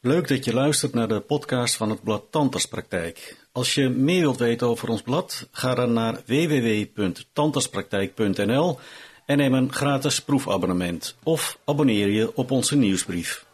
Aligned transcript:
Leuk 0.00 0.28
dat 0.28 0.44
je 0.44 0.54
luistert 0.54 0.94
naar 0.94 1.08
de 1.08 1.20
podcast 1.20 1.76
van 1.76 1.90
het 1.90 2.02
blad 2.02 2.24
Tandartspraktijk. 2.30 3.46
Als 3.52 3.74
je 3.74 3.88
meer 3.88 4.20
wilt 4.20 4.38
weten 4.38 4.66
over 4.66 4.88
ons 4.88 5.02
blad, 5.02 5.48
ga 5.52 5.74
dan 5.74 5.92
naar 5.92 6.20
www.tandartspraktijk.nl 6.26 8.78
en 9.26 9.36
neem 9.36 9.54
een 9.54 9.72
gratis 9.72 10.20
proefabonnement 10.20 11.16
of 11.22 11.58
abonneer 11.64 12.08
je 12.08 12.36
op 12.36 12.50
onze 12.50 12.76
nieuwsbrief. 12.76 13.46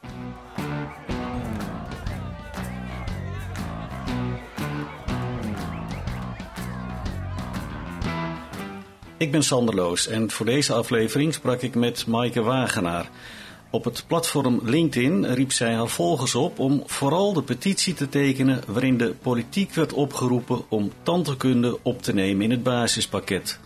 Ik 9.19 9.31
ben 9.31 9.43
Sander 9.43 9.75
Loos 9.75 10.07
en 10.07 10.31
voor 10.31 10.47
deze 10.47 10.73
aflevering 10.73 11.35
sprak 11.35 11.63
ik 11.63 11.75
met 11.75 12.07
Maaike 12.07 12.43
Wagenaar. 12.43 13.11
Op 13.75 13.84
het 13.84 14.04
platform 14.06 14.61
LinkedIn 14.62 15.27
riep 15.27 15.52
zij 15.52 15.74
haar 15.74 15.88
volgers 15.88 16.34
op 16.34 16.59
om 16.59 16.82
vooral 16.86 17.32
de 17.32 17.43
petitie 17.43 17.95
te 17.95 18.09
tekenen 18.09 18.62
waarin 18.66 18.98
de 18.98 19.15
politiek 19.23 19.74
werd 19.74 19.92
opgeroepen 19.92 20.62
om 20.69 20.92
tandheelkunde 21.02 21.79
op 21.82 22.02
te 22.02 22.15
nemen 22.15 22.45
in 22.45 22.51
het 22.51 22.62
basispakket. 22.62 23.59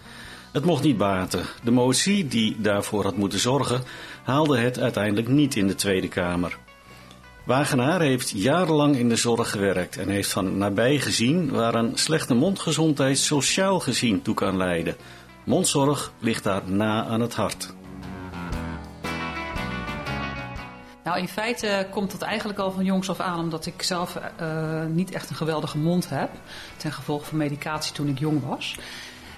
Het 0.53 0.65
mocht 0.65 0.83
niet 0.83 0.97
baten. 0.97 1.45
De 1.63 1.71
motie, 1.71 2.29
die 2.29 2.57
daarvoor 2.61 3.05
had 3.05 3.17
moeten 3.17 3.39
zorgen, 3.39 3.83
haalde 4.23 4.59
het 4.59 4.79
uiteindelijk 4.79 5.29
niet 5.29 5.57
in 5.57 5.67
de 5.67 5.75
Tweede 5.75 6.09
Kamer. 6.09 6.59
Wagenaar 7.45 8.01
heeft 8.01 8.31
jarenlang 8.31 8.97
in 8.97 9.09
de 9.09 9.17
zorg 9.17 9.51
gewerkt 9.51 9.97
en 9.97 10.09
heeft 10.09 10.33
van 10.33 10.59
nabij 10.59 10.99
gezien 10.99 11.51
waar 11.51 11.75
een 11.75 11.99
slechte 11.99 12.35
mondgezondheid 12.35 13.19
sociaal 13.19 13.81
gezien 13.81 14.23
toe 14.23 14.35
kan 14.35 14.57
leiden. 14.57 14.97
Mondzorg 15.45 16.13
ligt 16.19 16.45
daar 16.45 16.63
na 16.67 17.05
aan 17.05 17.21
het 17.21 17.35
hart. 17.35 17.77
Nou, 21.09 21.21
in 21.21 21.29
feite 21.29 21.87
komt 21.91 22.11
dat 22.11 22.23
eigenlijk 22.23 22.59
al 22.59 22.71
van 22.71 22.85
jongs 22.85 23.11
af 23.11 23.21
aan, 23.21 23.39
omdat 23.39 23.67
ik 23.67 23.83
zelf 23.83 24.19
uh, 24.41 24.85
niet 24.85 25.11
echt 25.11 25.31
een 25.31 25.37
geweldige 25.37 25.79
mond 25.79 26.09
heb. 26.09 26.31
Ten 26.77 26.93
gevolge 26.93 27.25
van 27.25 27.39
medicatie 27.39 27.95
toen 27.95 28.09
ik 28.09 28.19
jong 28.19 28.47
was. 28.47 28.79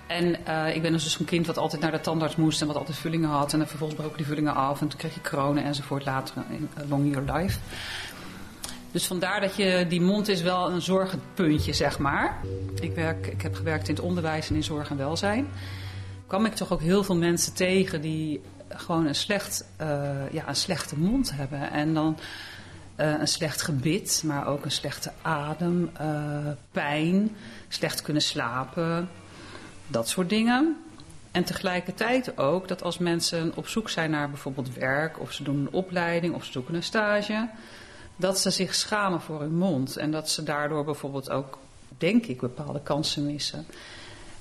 En 0.06 0.36
uh, 0.48 0.74
ik 0.74 0.82
ben 0.82 0.92
dus 0.92 1.18
een 1.18 1.24
kind 1.24 1.46
wat 1.46 1.58
altijd 1.58 1.82
naar 1.82 1.90
de 1.90 2.00
tandarts 2.00 2.36
moest 2.36 2.60
en 2.60 2.66
wat 2.66 2.76
altijd 2.76 2.96
vullingen 2.96 3.28
had. 3.28 3.52
En 3.52 3.58
dan 3.58 3.68
vervolgens 3.68 4.00
broken 4.00 4.16
die 4.16 4.26
vullingen 4.26 4.54
af 4.54 4.80
en 4.80 4.88
toen 4.88 4.98
kreeg 4.98 5.14
je 5.14 5.20
kronen 5.20 5.64
enzovoort 5.64 6.04
later 6.04 6.34
in 6.48 6.68
Long 6.88 7.12
Your 7.12 7.32
Life. 7.32 7.58
Dus 8.90 9.06
vandaar 9.06 9.40
dat 9.40 9.56
je, 9.56 9.86
die 9.88 10.00
mond 10.00 10.28
is 10.28 10.42
wel 10.42 10.70
een 10.70 10.82
zorgenpuntje, 10.82 11.72
zeg 11.72 11.98
maar. 11.98 12.40
Ik, 12.80 12.94
werk, 12.94 13.26
ik 13.26 13.42
heb 13.42 13.54
gewerkt 13.54 13.88
in 13.88 13.94
het 13.94 14.04
onderwijs 14.04 14.48
en 14.48 14.54
in 14.54 14.64
zorg 14.64 14.90
en 14.90 14.96
welzijn. 14.96 15.48
Kwam 16.26 16.44
ik 16.44 16.54
toch 16.54 16.72
ook 16.72 16.80
heel 16.80 17.04
veel 17.04 17.16
mensen 17.16 17.54
tegen 17.54 18.00
die 18.00 18.40
gewoon 18.76 19.06
een, 19.06 19.14
slecht, 19.14 19.64
uh, 19.80 20.32
ja, 20.32 20.48
een 20.48 20.56
slechte 20.56 20.98
mond 20.98 21.30
hebben. 21.34 21.70
En 21.70 21.94
dan 21.94 22.18
uh, 22.96 23.18
een 23.18 23.28
slecht 23.28 23.62
gebit, 23.62 24.22
maar 24.24 24.46
ook 24.46 24.64
een 24.64 24.70
slechte 24.70 25.12
adem, 25.22 25.90
uh, 26.00 26.46
pijn, 26.70 27.36
slecht 27.68 28.02
kunnen 28.02 28.22
slapen, 28.22 29.08
dat 29.86 30.08
soort 30.08 30.28
dingen. 30.28 30.76
En 31.30 31.44
tegelijkertijd 31.44 32.38
ook 32.38 32.68
dat 32.68 32.82
als 32.82 32.98
mensen 32.98 33.52
op 33.54 33.68
zoek 33.68 33.88
zijn 33.88 34.10
naar 34.10 34.30
bijvoorbeeld 34.30 34.74
werk, 34.74 35.20
of 35.20 35.32
ze 35.32 35.42
doen 35.42 35.58
een 35.58 35.72
opleiding, 35.72 36.34
of 36.34 36.44
ze 36.44 36.52
zoeken 36.52 36.74
een 36.74 36.82
stage, 36.82 37.48
dat 38.16 38.38
ze 38.38 38.50
zich 38.50 38.74
schamen 38.74 39.20
voor 39.20 39.40
hun 39.40 39.56
mond. 39.56 39.96
En 39.96 40.10
dat 40.10 40.30
ze 40.30 40.42
daardoor 40.42 40.84
bijvoorbeeld 40.84 41.30
ook, 41.30 41.58
denk 41.98 42.26
ik, 42.26 42.40
bepaalde 42.40 42.80
kansen 42.82 43.26
missen. 43.26 43.66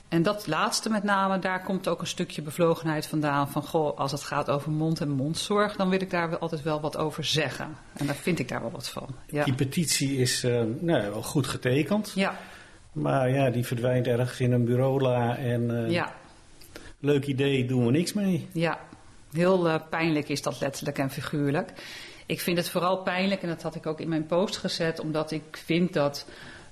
En 0.09 0.23
dat 0.23 0.47
laatste 0.47 0.89
met 0.89 1.03
name, 1.03 1.39
daar 1.39 1.63
komt 1.63 1.87
ook 1.87 2.01
een 2.01 2.07
stukje 2.07 2.41
bevlogenheid 2.41 3.07
vandaan. 3.07 3.49
Van 3.49 3.63
goh, 3.63 3.97
als 3.97 4.11
het 4.11 4.23
gaat 4.23 4.49
over 4.49 4.71
mond- 4.71 5.01
en 5.01 5.09
mondzorg, 5.09 5.75
dan 5.75 5.89
wil 5.89 6.01
ik 6.01 6.09
daar 6.09 6.37
altijd 6.37 6.63
wel 6.63 6.81
wat 6.81 6.97
over 6.97 7.23
zeggen. 7.23 7.77
En 7.93 8.05
daar 8.05 8.15
vind 8.15 8.39
ik 8.39 8.47
daar 8.47 8.61
wel 8.61 8.71
wat 8.71 8.89
van. 8.89 9.07
Ja. 9.27 9.43
Die 9.43 9.53
petitie 9.53 10.17
is 10.17 10.43
uh, 10.43 10.61
nou, 10.79 11.09
wel 11.09 11.23
goed 11.23 11.47
getekend. 11.47 12.11
Ja. 12.15 12.37
Maar 12.91 13.29
ja, 13.29 13.49
die 13.49 13.65
verdwijnt 13.65 14.07
ergens 14.07 14.39
in 14.39 14.51
een 14.51 14.65
bureaula 14.65 15.37
en 15.37 15.61
uh, 15.61 15.91
ja. 15.91 16.13
leuk 16.99 17.25
idee, 17.25 17.65
doen 17.65 17.85
we 17.85 17.91
niks 17.91 18.13
mee. 18.13 18.47
Ja, 18.51 18.79
heel 19.31 19.67
uh, 19.67 19.75
pijnlijk 19.89 20.29
is 20.29 20.41
dat 20.41 20.59
letterlijk 20.59 20.97
en 20.97 21.09
figuurlijk. 21.09 21.71
Ik 22.25 22.41
vind 22.41 22.57
het 22.57 22.69
vooral 22.69 22.97
pijnlijk, 22.97 23.41
en 23.41 23.47
dat 23.47 23.61
had 23.61 23.75
ik 23.75 23.85
ook 23.85 23.99
in 23.99 24.09
mijn 24.09 24.25
post 24.25 24.57
gezet, 24.57 24.99
omdat 24.99 25.31
ik 25.31 25.61
vind 25.65 25.93
dat 25.93 26.25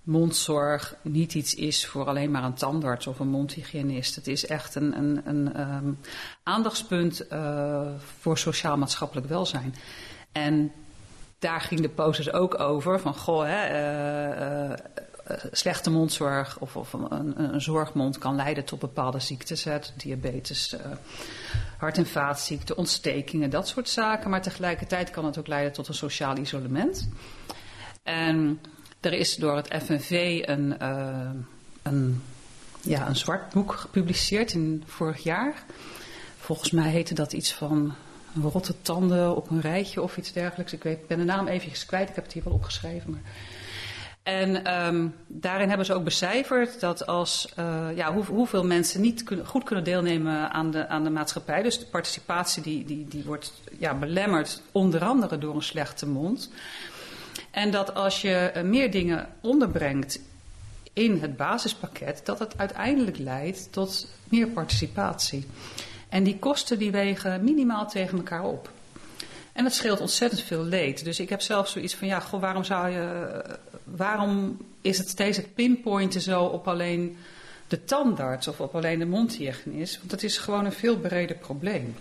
mondzorg 0.07 0.95
niet 1.01 1.34
iets 1.34 1.56
is 1.56 1.85
voor 1.85 2.06
alleen 2.06 2.31
maar 2.31 2.44
een 2.44 2.53
tandarts 2.53 3.07
of 3.07 3.19
een 3.19 3.28
mondhygiënist. 3.28 4.16
Het 4.16 4.28
is 4.28 4.45
echt 4.45 4.75
een, 4.75 4.97
een, 4.97 5.22
een 5.25 5.59
um, 5.59 6.00
aandachtspunt 6.44 7.25
uh, 7.31 7.81
voor 8.19 8.38
sociaal-maatschappelijk 8.38 9.28
welzijn. 9.28 9.75
En 10.31 10.72
daar 11.40 11.62
ging 11.62 11.81
de 11.81 11.90
post 11.90 12.17
dus 12.17 12.31
ook 12.31 12.59
over 12.59 13.00
van 13.00 13.16
goh, 13.16 13.46
hè, 13.46 13.69
uh, 14.69 14.78
uh, 15.31 15.38
slechte 15.51 15.90
mondzorg 15.90 16.59
of, 16.59 16.75
of 16.75 16.94
een, 16.94 17.53
een, 17.53 17.62
zorgmond 17.62 18.17
kan 18.17 18.35
leiden 18.35 18.66
tot 18.66 18.79
bepaalde 18.79 19.19
ziektes, 19.19 19.63
hè, 19.63 19.79
diabetes, 19.97 20.75
hart- 21.78 21.97
en 21.97 22.07
vaatziekten, 22.07 22.78
ontstekingen, 22.78 23.50
dat 23.50 23.67
soort 23.67 23.90
zaken. 23.90 24.29
Maar 24.29 24.41
tegelijkertijd 24.41 25.09
kan 25.09 25.25
het 25.25 25.38
ook 25.38 25.47
leiden 25.47 25.73
tot 25.73 25.88
een 25.88 25.94
sociaal 25.94 26.38
isolement. 26.38 27.09
En 28.03 28.59
er 29.00 29.13
is 29.13 29.35
door 29.35 29.56
het 29.56 29.84
FNV 29.84 30.41
een, 30.46 30.75
uh, 30.81 31.30
een, 31.81 32.24
ja, 32.81 33.08
een 33.08 33.16
zwart 33.16 33.53
boek 33.53 33.74
gepubliceerd 33.74 34.53
in 34.53 34.84
vorig 34.85 35.24
jaar. 35.24 35.63
Volgens 36.38 36.72
mij 36.72 36.90
heette 36.90 37.13
dat 37.13 37.34
iets 37.34 37.53
van 37.53 37.96
rotte 38.41 38.81
tanden 38.81 39.35
op 39.35 39.50
een 39.50 39.62
rijtje 39.62 40.02
of 40.02 40.18
iets 40.18 40.34
dergelijks. 40.34 40.74
Ik 40.74 40.84
weet, 40.84 41.08
ben 41.08 41.18
de 41.18 41.24
naam 41.24 41.47
even 41.47 41.85
kwijt, 41.88 42.09
ik 42.09 42.16
heb 42.16 42.24
het 42.24 42.34
hier 42.34 42.44
wel 42.44 42.53
opgeschreven. 42.53 43.12
Maar... 43.12 43.22
En 44.28 44.84
um, 44.85 45.16
daarin 45.28 45.68
hebben 45.68 45.85
ze 45.85 45.94
ook 45.94 46.03
becijferd 46.03 46.79
dat 46.79 47.06
als, 47.06 47.53
uh, 47.59 47.88
ja, 47.96 48.14
hoe, 48.14 48.25
hoeveel 48.25 48.66
mensen 48.66 49.02
niet 49.02 49.24
goed 49.46 49.64
kunnen 49.64 49.84
deelnemen 49.84 50.52
aan 50.52 50.72
de, 50.72 50.88
aan 50.88 51.03
de 51.03 51.09
maatschappij. 51.09 51.64
Dus 51.64 51.79
de 51.79 51.85
participatie 51.85 52.64
die, 52.64 52.85
die, 52.85 53.08
die 53.08 53.24
wordt 53.24 53.53
ja, 53.78 53.94
belemmerd, 53.94 54.62
onder 54.72 55.03
andere 55.03 55.38
door 55.38 55.56
een 55.56 55.62
slechte 55.62 56.08
mond. 56.08 56.50
En 57.57 57.72
dat 57.72 57.94
als 57.94 58.22
je 58.22 58.51
meer 58.63 58.91
dingen 58.91 59.28
onderbrengt 59.41 60.19
in 60.94 61.22
het 61.22 61.38
basispakket, 61.38 62.22
dat 62.23 62.40
het 62.40 62.57
uiteindelijk 62.57 63.18
leidt 63.18 63.68
tot 63.72 64.07
meer 64.29 64.47
participatie. 64.47 65.45
En 66.09 66.23
die 66.23 66.40
kosten 66.40 66.79
die 66.79 66.91
wegen 66.91 67.44
minimaal 67.44 67.90
tegen 67.90 68.17
elkaar 68.17 68.44
op. 68.44 68.69
En 69.53 69.63
dat 69.63 69.73
scheelt 69.73 70.00
ontzettend 70.00 70.41
veel 70.41 70.63
leed. 70.63 71.03
Dus 71.03 71.19
ik 71.19 71.29
heb 71.29 71.41
zelf 71.41 71.67
zoiets 71.67 71.96
van, 71.96 72.07
ja, 72.07 72.19
goh, 72.19 72.41
waarom 72.41 72.63
zou 72.63 72.90
je, 72.90 73.41
waarom 73.84 74.57
is 74.81 74.97
het 74.97 75.09
steeds 75.09 75.38
het 75.38 75.53
pinpointen 75.53 76.22
zo 76.22 76.44
op 76.44 76.67
alleen 76.67 77.17
de 77.67 77.84
tandarts 77.84 78.47
of 78.47 78.59
op 78.59 78.75
alleen 78.75 79.00
de 79.00 79.06
mondhygiënist? 79.06 79.97
Want 79.97 80.09
dat 80.09 80.23
is 80.23 80.38
gewoon 80.38 80.66
een 80.66 80.72
veel 80.72 80.97
breder 80.97 81.35
probleem. 81.35 81.96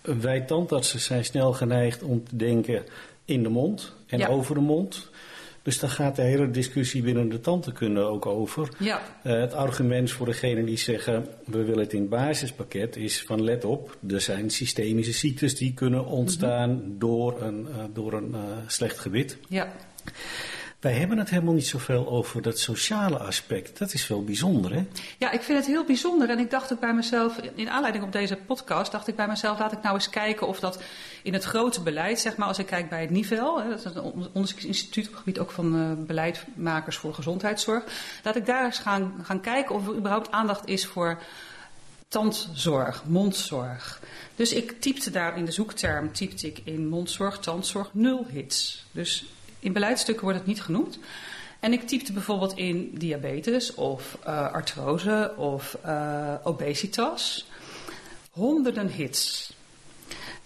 Wij 0.00 0.40
tandartsen 0.40 1.00
zijn 1.00 1.24
snel 1.24 1.52
geneigd 1.52 2.02
om 2.02 2.24
te 2.28 2.36
denken 2.36 2.84
in 3.26 3.42
de 3.42 3.48
mond 3.48 3.92
en 4.06 4.18
ja. 4.18 4.28
over 4.28 4.54
de 4.54 4.60
mond. 4.60 5.10
Dus 5.62 5.78
daar 5.78 5.90
gaat 5.90 6.16
de 6.16 6.22
hele 6.22 6.50
discussie 6.50 7.02
binnen 7.02 7.28
de 7.28 7.40
tandheelkunde 7.40 8.00
ook 8.00 8.26
over. 8.26 8.68
Ja. 8.78 9.02
Uh, 9.24 9.40
het 9.40 9.52
argument 9.52 10.10
voor 10.10 10.26
degenen 10.26 10.64
die 10.64 10.76
zeggen 10.76 11.26
we 11.44 11.64
willen 11.64 11.82
het 11.82 11.92
in 11.92 12.00
het 12.00 12.08
basispakket 12.08 12.96
is 12.96 13.22
van 13.22 13.42
let 13.42 13.64
op, 13.64 13.96
er 14.08 14.20
zijn 14.20 14.50
systemische 14.50 15.12
ziektes 15.12 15.56
die 15.56 15.74
kunnen 15.74 16.06
ontstaan 16.06 16.70
mm 16.70 16.80
-hmm. 16.80 16.98
door 16.98 17.42
een, 17.42 17.66
uh, 17.70 17.84
door 17.92 18.12
een 18.12 18.30
uh, 18.30 18.40
slecht 18.66 18.98
gebit. 18.98 19.38
Ja. 19.48 19.72
Wij 20.80 20.94
hebben 20.94 21.18
het 21.18 21.30
helemaal 21.30 21.54
niet 21.54 21.66
zoveel 21.66 22.08
over 22.08 22.42
dat 22.42 22.58
sociale 22.58 23.18
aspect. 23.18 23.78
Dat 23.78 23.92
is 23.92 24.08
wel 24.08 24.24
bijzonder, 24.24 24.72
hè? 24.74 24.86
Ja, 25.18 25.30
ik 25.30 25.42
vind 25.42 25.58
het 25.58 25.66
heel 25.66 25.84
bijzonder. 25.84 26.30
En 26.30 26.38
ik 26.38 26.50
dacht 26.50 26.72
ook 26.72 26.80
bij 26.80 26.94
mezelf, 26.94 27.38
in 27.54 27.70
aanleiding 27.70 28.04
op 28.04 28.12
deze 28.12 28.36
podcast, 28.36 28.92
dacht 28.92 29.08
ik 29.08 29.16
bij 29.16 29.26
mezelf, 29.26 29.58
laat 29.58 29.72
ik 29.72 29.82
nou 29.82 29.94
eens 29.94 30.10
kijken 30.10 30.46
of 30.46 30.60
dat 30.60 30.82
in 31.26 31.32
het 31.32 31.44
grote 31.44 31.80
beleid, 31.80 32.20
zeg 32.20 32.36
maar, 32.36 32.48
als 32.48 32.58
ik 32.58 32.66
kijk 32.66 32.88
bij 32.88 33.00
het 33.00 33.10
NIVEL, 33.10 33.62
hè, 33.62 33.68
dat 33.68 33.78
is 33.78 33.84
een 33.84 34.28
onderzoeksinstituut 34.32 35.06
op 35.06 35.10
het 35.10 35.18
gebied 35.18 35.38
ook 35.38 35.50
van 35.50 35.76
uh, 35.76 36.06
beleidmakers 36.06 36.96
voor 36.96 37.14
gezondheidszorg, 37.14 37.84
laat 38.22 38.36
ik 38.36 38.46
daar 38.46 38.64
eens 38.64 38.78
gaan, 38.78 39.14
gaan 39.22 39.40
kijken 39.40 39.74
of 39.74 39.88
er 39.88 39.94
überhaupt 39.94 40.30
aandacht 40.30 40.68
is 40.68 40.86
voor 40.86 41.18
tandzorg, 42.08 43.04
mondzorg. 43.04 44.00
Dus 44.34 44.52
ik 44.52 44.80
typte 44.80 45.10
daar 45.10 45.36
in 45.36 45.44
de 45.44 45.52
zoekterm, 45.52 46.12
typte 46.12 46.46
ik 46.46 46.60
in 46.64 46.88
mondzorg, 46.88 47.38
tandzorg, 47.38 47.88
nul 47.92 48.26
hits. 48.28 48.84
Dus 48.92 49.24
in 49.58 49.72
beleidsstukken 49.72 50.24
wordt 50.24 50.38
het 50.38 50.48
niet 50.48 50.62
genoemd. 50.62 50.98
En 51.60 51.72
ik 51.72 51.86
typte 51.86 52.12
bijvoorbeeld 52.12 52.56
in 52.56 52.90
diabetes 52.94 53.74
of 53.74 54.18
uh, 54.26 54.52
artrose 54.52 55.34
of 55.36 55.78
uh, 55.86 56.34
obesitas. 56.42 57.46
Honderden 58.30 58.88
hits. 58.88 59.54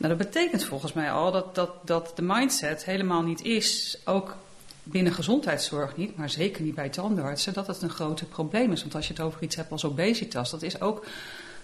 Nou, 0.00 0.16
dat 0.16 0.26
betekent 0.26 0.64
volgens 0.64 0.92
mij 0.92 1.12
al 1.12 1.32
dat, 1.32 1.54
dat, 1.54 1.70
dat 1.84 2.12
de 2.14 2.22
mindset 2.22 2.84
helemaal 2.84 3.22
niet 3.22 3.42
is, 3.42 3.98
ook 4.04 4.36
binnen 4.82 5.12
gezondheidszorg 5.12 5.96
niet, 5.96 6.16
maar 6.16 6.30
zeker 6.30 6.62
niet 6.62 6.74
bij 6.74 6.88
tandartsen, 6.88 7.52
dat 7.52 7.66
het 7.66 7.82
een 7.82 7.90
groot 7.90 8.28
probleem 8.28 8.72
is. 8.72 8.80
Want 8.80 8.94
als 8.94 9.06
je 9.06 9.12
het 9.12 9.22
over 9.22 9.42
iets 9.42 9.56
hebt 9.56 9.70
als 9.70 9.84
obesitas, 9.84 10.50
dat 10.50 10.62
is 10.62 10.80
ook 10.80 11.06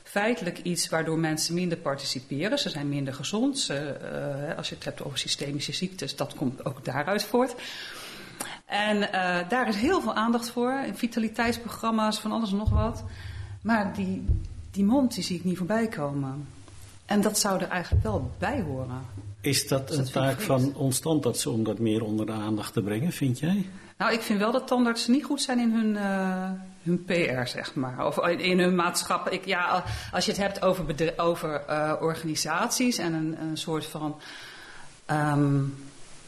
feitelijk 0.03 0.59
iets 0.59 0.88
waardoor 0.88 1.19
mensen 1.19 1.55
minder 1.55 1.79
participeren. 1.79 2.59
Ze 2.59 2.71
zijn 2.71 2.88
minder 2.88 3.15
gezond. 3.15 3.69
Eh, 3.71 4.56
als 4.56 4.69
je 4.69 4.75
het 4.75 4.85
hebt 4.85 5.05
over 5.05 5.19
systemische 5.19 5.73
ziektes, 5.73 6.17
dat 6.17 6.35
komt 6.35 6.65
ook 6.65 6.85
daaruit 6.85 7.25
voort. 7.25 7.55
En 8.65 9.12
eh, 9.12 9.49
daar 9.49 9.69
is 9.69 9.77
heel 9.77 10.00
veel 10.00 10.15
aandacht 10.15 10.50
voor. 10.50 10.85
Vitaliteitsprogramma's, 10.94 12.21
van 12.21 12.33
alles 12.33 12.50
en 12.50 12.56
nog 12.56 12.71
wat. 12.71 13.05
Maar 13.62 13.94
die, 13.94 14.25
die 14.71 14.85
mond 14.85 15.15
die 15.15 15.25
zie 15.25 15.37
ik 15.37 15.44
niet 15.44 15.56
voorbij 15.56 15.88
komen. 15.88 16.56
En 17.06 17.20
dat 17.20 17.38
zou 17.38 17.61
er 17.61 17.69
eigenlijk 17.69 18.03
wel 18.03 18.31
bij 18.38 18.61
horen. 18.61 19.06
Is 19.41 19.69
dat 19.69 19.91
een 19.91 20.11
taak 20.11 20.41
van 20.41 20.75
ons 20.75 20.99
tandartsen 20.99 21.53
om 21.53 21.64
dat 21.64 21.79
meer 21.79 22.05
onder 22.05 22.26
de 22.26 22.32
aandacht 22.32 22.73
te 22.73 22.82
brengen, 22.82 23.12
vind 23.12 23.38
jij? 23.38 23.67
Nou, 23.99 24.12
ik 24.12 24.20
vind 24.20 24.38
wel 24.38 24.53
dat 24.53 24.67
tandartsen 24.67 25.12
niet 25.12 25.25
goed 25.25 25.43
zijn 25.43 25.58
in 25.58 25.73
hun, 25.73 25.94
uh, 25.94 26.50
hun 26.82 27.05
PR, 27.05 27.49
zeg 27.49 27.75
maar. 27.75 28.06
Of 28.06 28.19
in 28.26 28.58
hun 28.58 28.75
maatschappij. 28.75 29.32
Ik, 29.32 29.44
ja, 29.44 29.85
als 30.12 30.25
je 30.25 30.31
het 30.31 30.41
hebt 30.41 30.62
over, 30.62 31.12
over 31.17 31.62
uh, 31.70 31.93
organisaties 32.00 32.99
en 32.99 33.12
een, 33.12 33.41
een 33.41 33.56
soort 33.56 33.87
van. 33.87 34.20
Um, 35.11 35.75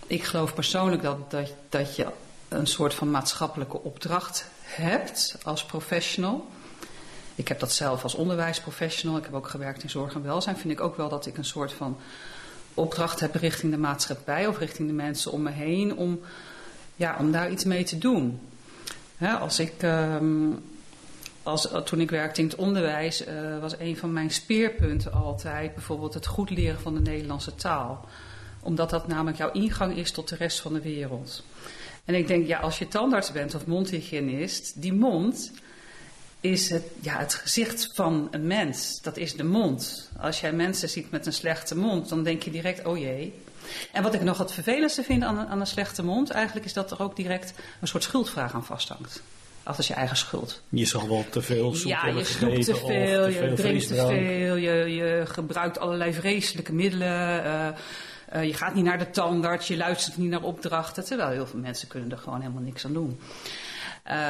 ik 0.06 0.24
geloof 0.24 0.54
persoonlijk 0.54 1.02
dat, 1.02 1.31
dat, 1.31 1.52
dat 1.69 1.96
je 1.96 2.06
een 2.48 2.66
soort 2.66 2.94
van 2.94 3.10
maatschappelijke 3.10 3.82
opdracht 3.82 4.50
hebt 4.62 5.38
als 5.42 5.64
professional. 5.64 6.46
Ik 7.38 7.49
heb 7.49 7.61
dat 7.61 7.73
zelf 7.73 8.02
als 8.02 8.14
onderwijsprofessional. 8.14 9.17
Ik 9.17 9.25
heb 9.25 9.35
ook 9.35 9.49
gewerkt 9.49 9.82
in 9.82 9.90
zorg 9.90 10.14
en 10.14 10.23
welzijn. 10.23 10.56
Vind 10.56 10.73
ik 10.73 10.81
ook 10.81 10.96
wel 10.96 11.08
dat 11.08 11.26
ik 11.26 11.37
een 11.37 11.44
soort 11.44 11.73
van 11.73 11.96
opdracht 12.75 13.20
heb 13.20 13.35
richting 13.35 13.73
de 13.73 13.79
maatschappij 13.79 14.46
of 14.46 14.58
richting 14.58 14.88
de 14.88 14.94
mensen 14.94 15.32
om 15.32 15.43
me 15.43 15.50
heen 15.50 15.96
om, 15.96 16.20
ja, 16.96 17.17
om 17.19 17.32
daar 17.32 17.50
iets 17.50 17.64
mee 17.64 17.85
te 17.85 17.99
doen. 17.99 18.40
als 19.40 19.58
ik, 19.58 19.82
um, 19.82 20.64
als, 21.43 21.69
toen 21.85 22.00
ik 22.00 22.11
werkte 22.11 22.40
in 22.40 22.46
het 22.46 22.56
onderwijs, 22.56 23.26
uh, 23.26 23.58
was 23.61 23.79
een 23.79 23.96
van 23.96 24.12
mijn 24.12 24.31
speerpunten 24.31 25.12
altijd 25.12 25.75
bijvoorbeeld 25.75 26.14
het 26.14 26.26
goed 26.26 26.50
leren 26.50 26.81
van 26.81 26.94
de 26.94 27.00
Nederlandse 27.00 27.55
taal. 27.55 28.08
Omdat 28.61 28.91
dat 28.91 29.08
namelijk 29.08 29.37
jouw 29.37 29.52
ingang 29.52 29.96
is 29.96 30.11
tot 30.11 30.29
de 30.29 30.37
rest 30.37 30.61
van 30.61 30.73
de 30.73 30.81
wereld. 30.81 31.44
En 32.05 32.14
ik 32.14 32.26
denk, 32.26 32.46
ja, 32.46 32.58
als 32.58 32.79
je 32.79 32.88
tandarts 32.88 33.32
bent 33.32 33.55
of 33.55 33.67
mondhygiënist, 33.67 34.82
die 34.82 34.93
mond 34.93 35.52
is 36.40 36.70
het, 36.70 36.85
ja, 37.00 37.19
het 37.19 37.35
gezicht 37.35 37.90
van 37.94 38.29
een 38.31 38.46
mens. 38.46 39.00
Dat 39.02 39.17
is 39.17 39.37
de 39.37 39.44
mond. 39.44 40.11
Als 40.20 40.40
jij 40.40 40.52
mensen 40.52 40.88
ziet 40.88 41.11
met 41.11 41.26
een 41.26 41.32
slechte 41.32 41.76
mond, 41.76 42.08
dan 42.08 42.23
denk 42.23 42.43
je 42.43 42.50
direct, 42.50 42.87
oh 42.87 42.99
jee. 42.99 43.35
En 43.93 44.02
wat 44.02 44.14
ik 44.14 44.23
nog 44.23 44.38
het 44.38 44.52
vervelendste 44.52 45.02
vind 45.02 45.23
aan, 45.23 45.46
aan 45.46 45.61
een 45.61 45.67
slechte 45.67 46.05
mond, 46.05 46.31
eigenlijk 46.31 46.67
is 46.67 46.73
dat 46.73 46.90
er 46.90 47.02
ook 47.02 47.17
direct 47.17 47.52
een 47.81 47.88
soort 47.88 48.02
schuldvraag 48.02 48.55
aan 48.55 48.64
vasthangt. 48.64 49.23
Altijd 49.62 49.87
je 49.87 49.94
eigen 49.94 50.17
schuld. 50.17 50.62
Je 50.69 50.85
zal 50.85 51.08
wel 51.08 51.25
te 51.31 51.43
veel 51.43 51.76
Ja, 51.85 52.06
je 52.06 52.25
snoept 52.25 52.64
te 52.64 52.75
veel, 52.75 53.25
te 53.25 53.32
je 53.32 53.52
drinkt 53.55 53.87
te 53.87 53.94
veel, 53.94 54.56
je, 54.56 54.94
je 54.94 55.23
gebruikt 55.26 55.79
allerlei 55.79 56.12
vreselijke 56.12 56.73
middelen. 56.73 57.44
Uh, 57.44 57.69
uh, 58.34 58.44
je 58.44 58.55
gaat 58.55 58.75
niet 58.75 58.84
naar 58.84 58.99
de 58.99 59.11
tandarts, 59.11 59.69
je 59.69 59.76
luistert 59.76 60.17
niet 60.17 60.31
naar 60.31 60.43
opdrachten. 60.43 61.05
Terwijl 61.05 61.31
heel 61.31 61.46
veel 61.46 61.61
mensen 61.61 61.88
kunnen 61.88 62.11
er 62.11 62.19
gewoon 62.19 62.41
helemaal 62.41 62.62
niks 62.62 62.84
aan 62.84 62.93
doen. 62.93 63.20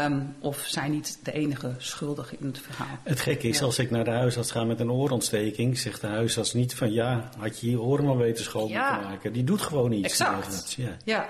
Um, 0.04 0.34
of 0.40 0.64
zijn 0.66 0.90
niet 0.90 1.19
de 1.22 1.32
enige 1.32 1.75
schuldige 1.78 2.36
in 2.40 2.46
het 2.46 2.58
verhaal. 2.58 2.98
Het 3.02 3.20
gekke 3.20 3.48
is, 3.48 3.62
als 3.62 3.78
ik 3.78 3.90
naar 3.90 4.04
de 4.04 4.10
huisarts 4.10 4.50
ga 4.50 4.64
met 4.64 4.80
een 4.80 4.90
oorontsteking, 4.90 5.78
zegt 5.78 6.00
de 6.00 6.06
huisarts 6.06 6.52
niet 6.52 6.75
van 6.75 6.92
ja, 6.92 7.28
had 7.38 7.60
je 7.60 7.70
je 7.70 7.80
oren 7.80 8.04
maar 8.04 8.16
weten 8.16 8.44
schoon 8.44 8.69
ja. 8.69 8.98
te 8.98 9.06
maken. 9.06 9.32
Die 9.32 9.44
doet 9.44 9.62
gewoon 9.62 9.92
iets. 9.92 10.08
Exact. 10.08 10.75
Ja. 10.76 10.96
ja. 11.04 11.28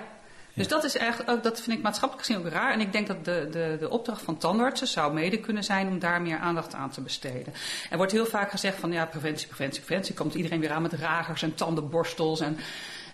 Dus 0.53 0.67
dat 0.67 0.83
is 0.83 0.97
eigenlijk 0.97 1.29
ook, 1.29 1.43
dat 1.43 1.61
vind 1.61 1.77
ik 1.77 1.83
maatschappelijk 1.83 2.27
gezien 2.27 2.45
ook 2.45 2.51
raar. 2.51 2.73
En 2.73 2.79
ik 2.79 2.91
denk 2.91 3.07
dat 3.07 3.25
de, 3.25 3.47
de, 3.51 3.77
de 3.79 3.89
opdracht 3.89 4.21
van 4.21 4.37
tandartsen 4.37 4.87
zou 4.87 5.13
mede 5.13 5.39
kunnen 5.39 5.63
zijn 5.63 5.87
om 5.87 5.99
daar 5.99 6.21
meer 6.21 6.37
aandacht 6.37 6.73
aan 6.73 6.89
te 6.89 7.01
besteden. 7.01 7.53
Er 7.89 7.97
wordt 7.97 8.11
heel 8.11 8.25
vaak 8.25 8.51
gezegd 8.51 8.79
van 8.79 8.91
ja, 8.91 9.05
preventie, 9.05 9.47
preventie, 9.47 9.83
preventie. 9.83 10.15
Komt 10.15 10.33
iedereen 10.33 10.59
weer 10.59 10.71
aan 10.71 10.81
met 10.81 10.93
ragers 10.93 11.41
en 11.41 11.55
tandenborstels 11.55 12.39
en, 12.39 12.57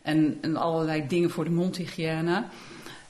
en, 0.01 0.37
en 0.41 0.55
allerlei 0.55 1.07
dingen 1.07 1.29
voor 1.29 1.43
de 1.43 1.49
mondhygiëne. 1.49 2.43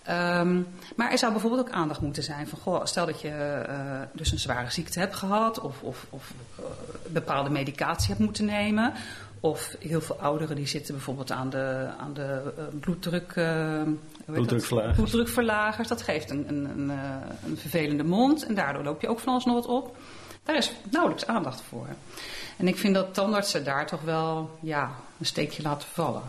Um, 0.09 0.67
maar 0.95 1.11
er 1.11 1.17
zou 1.17 1.31
bijvoorbeeld 1.31 1.67
ook 1.67 1.73
aandacht 1.73 2.01
moeten 2.01 2.23
zijn 2.23 2.47
van, 2.47 2.59
goh, 2.59 2.85
stel 2.85 3.05
dat 3.05 3.21
je 3.21 3.63
uh, 3.69 4.01
dus 4.13 4.31
een 4.31 4.39
zware 4.39 4.71
ziekte 4.71 4.99
hebt 4.99 5.15
gehad 5.15 5.59
of, 5.59 5.81
of, 5.81 6.05
of 6.09 6.33
uh, 6.59 6.65
bepaalde 7.07 7.49
medicatie 7.49 8.07
hebt 8.07 8.19
moeten 8.19 8.45
nemen. 8.45 8.93
Of 9.39 9.75
heel 9.79 10.01
veel 10.01 10.19
ouderen 10.19 10.55
die 10.55 10.67
zitten 10.67 10.93
bijvoorbeeld 10.93 11.31
aan 11.31 11.49
de, 11.49 11.87
aan 11.99 12.13
de 12.13 12.53
uh, 12.57 12.63
bloeddruk, 12.79 13.33
bloeddrukverlagers. 14.25 14.95
bloeddrukverlagers. 14.95 15.87
Dat 15.87 16.01
geeft 16.01 16.29
een, 16.29 16.45
een, 16.47 16.69
een, 16.69 16.89
een, 17.45 17.57
vervelende 17.57 18.03
mond 18.03 18.45
en 18.45 18.55
daardoor 18.55 18.83
loop 18.83 19.01
je 19.01 19.07
ook 19.07 19.19
van 19.19 19.31
alles 19.31 19.45
nog 19.45 19.55
wat 19.55 19.65
op. 19.65 19.97
Daar 20.43 20.55
is 20.55 20.71
nauwelijks 20.91 21.27
aandacht 21.27 21.61
voor. 21.61 21.87
En 22.57 22.67
ik 22.67 22.77
vind 22.77 22.93
dat 22.93 23.13
tandartsen 23.13 23.63
daar 23.63 23.87
toch 23.87 24.01
wel 24.01 24.57
ja, 24.61 24.91
een 25.19 25.25
steekje 25.25 25.63
laten 25.63 25.87
vallen. 25.87 26.23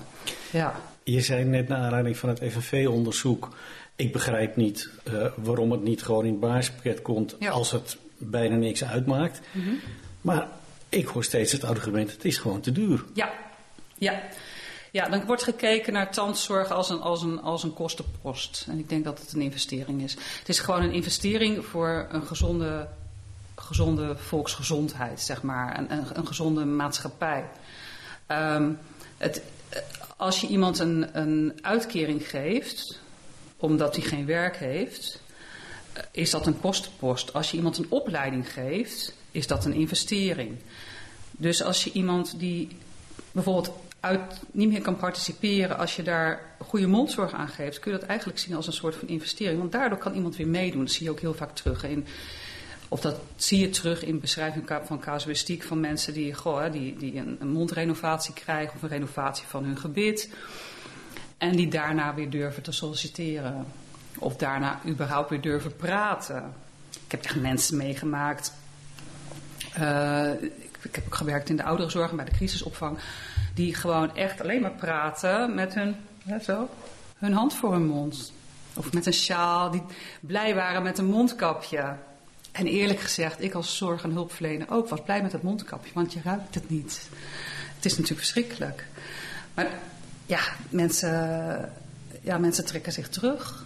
Ja. 0.51 0.75
Je 1.09 1.21
zei 1.21 1.45
net 1.45 1.69
naar 1.69 1.79
aanleiding 1.79 2.17
van 2.17 2.29
het 2.29 2.39
FNV-onderzoek. 2.39 3.57
Ik 3.97 4.13
begrijp 4.13 4.57
niet 4.57 4.91
uh, 5.09 5.27
waarom 5.35 5.71
het 5.71 5.83
niet 5.83 6.03
gewoon 6.03 6.25
in 6.25 6.31
het 6.31 6.41
basispakket 6.41 7.03
komt 7.03 7.37
ja. 7.39 7.51
als 7.51 7.71
het 7.71 7.97
bijna 8.19 8.57
niks 8.57 8.85
uitmaakt. 8.85 9.41
Mm 9.53 9.63
-hmm. 9.63 9.81
Maar 10.21 10.49
ik 10.89 11.07
hoor 11.07 11.25
steeds 11.25 11.53
het 11.53 11.65
argument: 11.65 12.13
het 12.13 12.25
is 12.25 12.39
gewoon 12.39 12.61
te 12.61 12.73
duur. 12.73 13.05
Ja, 13.15 13.33
ja. 13.99 14.23
Ja, 14.91 15.09
dan 15.09 15.27
wordt 15.27 15.43
gekeken 15.43 15.93
naar 15.93 16.13
tandzorg 16.13 16.71
als 16.71 16.91
een, 16.91 17.01
als, 17.01 17.23
een, 17.23 17.41
als 17.41 17.63
een 17.63 17.75
kostenpost. 17.75 18.67
En 18.69 18.79
ik 18.79 18.89
denk 18.89 19.05
dat 19.05 19.19
het 19.19 19.33
een 19.33 19.41
investering 19.41 20.03
is. 20.03 20.13
Het 20.39 20.49
is 20.49 20.59
gewoon 20.59 20.83
een 20.83 20.93
investering 20.93 21.65
voor 21.65 22.07
een 22.11 22.27
gezonde, 22.27 22.89
gezonde 23.55 24.17
volksgezondheid, 24.17 25.21
zeg 25.21 25.43
maar. 25.43 25.79
Een, 25.79 25.93
een, 25.93 26.05
een 26.13 26.27
gezonde 26.27 26.65
maatschappij. 26.65 27.45
Um, 28.29 28.79
het, 29.17 29.43
als 30.17 30.41
je 30.41 30.47
iemand 30.47 30.79
een, 30.79 31.19
een 31.19 31.59
uitkering 31.61 32.29
geeft, 32.29 33.01
omdat 33.57 33.97
hij 33.97 34.05
geen 34.05 34.27
werk 34.27 34.57
heeft, 34.57 35.21
eh, 35.93 36.03
is 36.11 36.31
dat 36.31 36.47
een 36.47 36.61
kostenpost. 36.61 37.33
Als 37.33 37.51
je 37.51 37.57
iemand 37.57 37.79
een 37.79 37.87
opleiding 37.89 38.53
geeft, 38.53 39.13
is 39.31 39.47
dat 39.47 39.65
een 39.65 39.73
investering. 39.73 40.57
Dus 41.31 41.63
als 41.63 41.85
je 41.85 41.93
iemand 41.93 42.39
die 42.39 42.69
bijvoorbeeld 43.33 43.73
uit, 44.01 44.41
niet 44.51 44.69
meer 44.69 44.83
kan 44.83 44.97
participeren, 44.97 45.79
als 45.79 45.97
je 45.97 46.03
daar 46.03 46.57
goede 46.67 46.87
mondzorg 46.87 47.33
aan 47.33 47.49
geeft, 47.49 47.79
kun 47.79 47.93
je 47.93 47.99
dat 47.99 48.09
eigenlijk 48.09 48.39
zien 48.39 48.55
als 48.55 48.67
een 48.67 48.73
soort 48.73 48.95
van 48.95 49.09
investering. 49.09 49.59
Want 49.59 49.73
daardoor 49.73 49.99
kan 49.99 50.15
iemand 50.15 50.37
weer 50.37 50.49
meedoen. 50.49 50.85
Dat 50.85 50.91
zie 50.91 51.05
je 51.05 51.11
ook 51.11 51.21
heel 51.21 51.35
vaak 51.35 51.55
terug 51.55 51.85
of 52.89 53.01
dat 53.01 53.21
zie 53.37 53.61
je 53.61 53.69
terug 53.69 54.05
in 54.05 54.21
beschrijving 54.21 54.81
van 54.85 55.01
casuïstiek 55.01 55.63
van 55.63 55.81
mensen 55.81 56.13
die, 56.13 56.35
goh, 56.35 56.73
die, 56.73 56.97
die 56.97 57.17
een, 57.17 57.49
mondrenovatie 57.49 58.35
krijgen 58.35 58.75
of 58.75 58.83
een 58.83 58.89
renovatie 58.89 59.47
van 59.47 59.65
hun 59.65 59.79
gebit. 59.79 60.31
En 61.39 61.57
die 61.57 61.69
daarna 61.69 62.15
weer 62.15 62.31
durven 62.31 62.63
te 62.63 62.73
solliciteren. 62.73 63.67
Of 64.19 64.37
daarna 64.37 64.81
überhaupt 64.87 65.31
weer 65.31 65.41
durven 65.41 65.77
praten. 65.77 66.55
Ik 67.05 67.11
heb 67.11 67.25
echt 67.25 67.37
mensen 67.37 67.77
meegemaakt. 67.77 68.53
Uh, 69.79 70.43
ik, 70.83 70.95
heb 70.95 71.07
ook 71.07 71.15
gewerkt 71.15 71.49
in 71.49 71.57
de 71.57 71.65
ouderenzorg 71.65 72.11
en 72.11 72.17
bij 72.17 72.25
de 72.25 72.31
crisisopvang. 72.31 72.99
Die 73.55 73.75
gewoon 73.75 74.17
echt 74.17 74.41
alleen 74.41 74.61
maar 74.61 74.71
praten 74.71 75.55
met 75.55 75.75
hun, 75.75 75.97
zo, 76.43 76.69
hun 77.19 77.33
hand 77.33 77.55
voor 77.55 77.73
hun 77.73 77.87
mond. 77.87 78.33
Of 78.75 78.93
met 78.93 79.07
een 79.07 79.13
sjaal. 79.13 79.71
Die 79.71 79.83
blij 80.21 80.55
waren 80.55 80.83
met 80.83 80.99
een 80.99 81.07
mondkapje. 81.07 81.97
En 82.57 82.67
eerlijk 82.67 83.01
gezegd, 83.01 83.43
ik 83.43 83.55
als 83.55 83.77
zorg- 83.77 84.03
en 84.03 84.11
hulpverlener 84.11 84.71
ook 84.71 84.89
was 84.89 85.03
blij 85.03 85.23
met 85.23 85.33
het 85.33 85.43
mondkapje, 85.43 85.91
want 85.95 86.13
je 86.13 86.21
ruikt 86.25 86.55
het 86.55 86.71
niet. 86.71 87.09
Het 87.75 87.85
is 87.85 87.93
natuurlijk 87.93 88.21
verschrikkelijk. 88.21 88.87
Maar 89.55 89.69
ja, 90.27 90.41
mensen, 90.69 91.73
ja, 92.23 92.39
mensen 92.39 92.65
trekken 92.65 92.93
zich 92.93 93.09
terug 93.09 93.65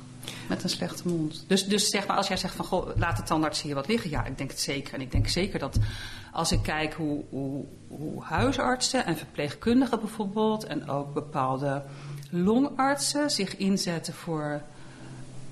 met 0.49 0.63
een 0.63 0.69
slechte 0.69 1.09
mond. 1.09 1.45
Dus, 1.47 1.67
dus 1.67 1.89
zeg 1.89 2.07
maar, 2.07 2.17
als 2.17 2.29
jij 2.29 2.37
zegt 2.37 2.55
van, 2.55 2.65
goh, 2.65 2.97
laat 2.97 3.17
de 3.17 3.23
tandarts 3.23 3.63
hier 3.63 3.75
wat 3.75 3.89
liggen. 3.89 4.11
Ja, 4.11 4.25
ik 4.25 4.39
denk 4.39 4.51
het 4.51 4.61
zeker. 4.61 4.95
En 4.95 5.01
ik 5.01 5.11
denk 5.11 5.29
zeker 5.29 5.59
dat 5.59 5.79
als 6.33 6.53
ik 6.53 6.63
kijk 6.63 6.95
hoe, 6.95 7.25
hoe, 7.29 7.65
hoe 7.89 8.23
huisartsen 8.23 9.07
en 9.07 9.17
verpleegkundigen 9.17 10.01
bijvoorbeeld... 10.01 10.65
en 10.65 10.89
ook 10.89 11.15
bepaalde 11.15 11.83
longartsen 12.31 13.31
zich 13.31 13.57
inzetten 13.57 14.15
voor 14.15 14.63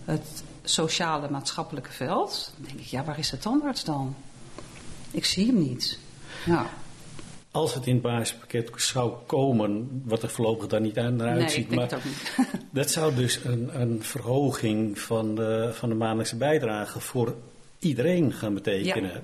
het 0.04 0.42
sociale 0.68 1.30
maatschappelijke 1.30 1.92
veld. 1.92 2.52
Dan 2.56 2.66
denk 2.66 2.80
ik, 2.80 2.87
ja, 2.87 3.04
waar 3.04 3.18
is 3.18 3.30
de 3.30 3.38
tandarts 3.38 3.84
dan? 3.84 4.16
Ik 5.10 5.25
zie 5.25 5.46
hem 5.46 5.58
niet. 5.58 5.98
Ja. 6.46 6.70
Als 7.50 7.75
het 7.75 7.87
in 7.87 7.92
het 7.92 8.02
basispakket 8.02 8.70
zou 8.76 9.12
komen, 9.26 10.02
wat 10.04 10.22
er 10.22 10.30
voorlopig 10.30 10.66
dan 10.66 10.82
niet 10.82 10.98
aan 10.98 11.20
eruit 11.20 11.38
nee, 11.38 11.48
ziet, 11.48 11.75
maar 11.75 11.88
dat 12.70 12.90
zou 12.90 13.14
dus 13.14 13.44
een, 13.44 13.80
een 13.80 14.02
verhoging 14.02 14.98
van 14.98 15.34
de, 15.34 15.70
van 15.72 15.88
de 15.88 15.94
maandelijkse 15.94 16.37
bijdrage 16.37 17.00
voor 17.00 17.34
iedereen 17.78 18.32
gaan 18.32 18.54
betekenen. 18.54 19.12
Ja. 19.12 19.20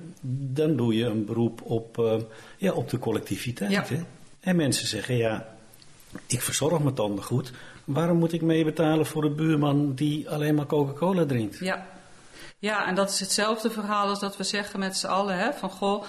Dan 0.53 0.75
doe 0.75 0.95
je 0.95 1.05
een 1.05 1.25
beroep 1.25 1.61
op, 1.63 1.97
uh, 1.97 2.15
ja, 2.57 2.71
op 2.71 2.89
de 2.89 2.99
collectiviteit. 2.99 3.71
Ja. 3.71 3.85
Hè? 3.87 4.03
En 4.39 4.55
mensen 4.55 4.87
zeggen, 4.87 5.15
ja, 5.15 5.55
ik 6.25 6.41
verzorg 6.41 6.79
mijn 6.79 6.95
tanden 6.95 7.23
goed. 7.23 7.51
Waarom 7.85 8.17
moet 8.17 8.33
ik 8.33 8.41
meebetalen 8.41 9.05
voor 9.05 9.23
een 9.23 9.35
buurman 9.35 9.93
die 9.93 10.29
alleen 10.29 10.55
maar 10.55 10.65
Coca-Cola 10.65 11.25
drinkt? 11.25 11.59
Ja. 11.59 11.85
ja, 12.59 12.87
en 12.87 12.95
dat 12.95 13.09
is 13.09 13.19
hetzelfde 13.19 13.69
verhaal 13.69 14.07
als 14.07 14.19
dat 14.19 14.37
we 14.37 14.43
zeggen 14.43 14.79
met 14.79 14.97
z'n 14.97 15.07
allen. 15.07 15.37
Hè, 15.37 15.53
van 15.53 15.69
goh, 15.69 16.03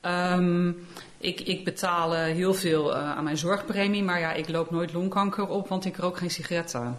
Ehm, 0.00 0.72
ik, 1.18 1.40
ik 1.40 1.64
betaal 1.64 2.14
eh, 2.14 2.22
heel 2.22 2.54
veel 2.54 2.94
eh, 2.94 3.16
aan 3.16 3.24
mijn 3.24 3.36
zorgpremie, 3.36 4.02
maar 4.02 4.20
ja, 4.20 4.32
ik 4.32 4.48
loop 4.48 4.70
nooit 4.70 4.92
longkanker 4.92 5.48
op, 5.48 5.68
want 5.68 5.84
ik 5.84 5.96
rook 5.96 6.16
geen 6.16 6.30
sigaretten. 6.30 6.98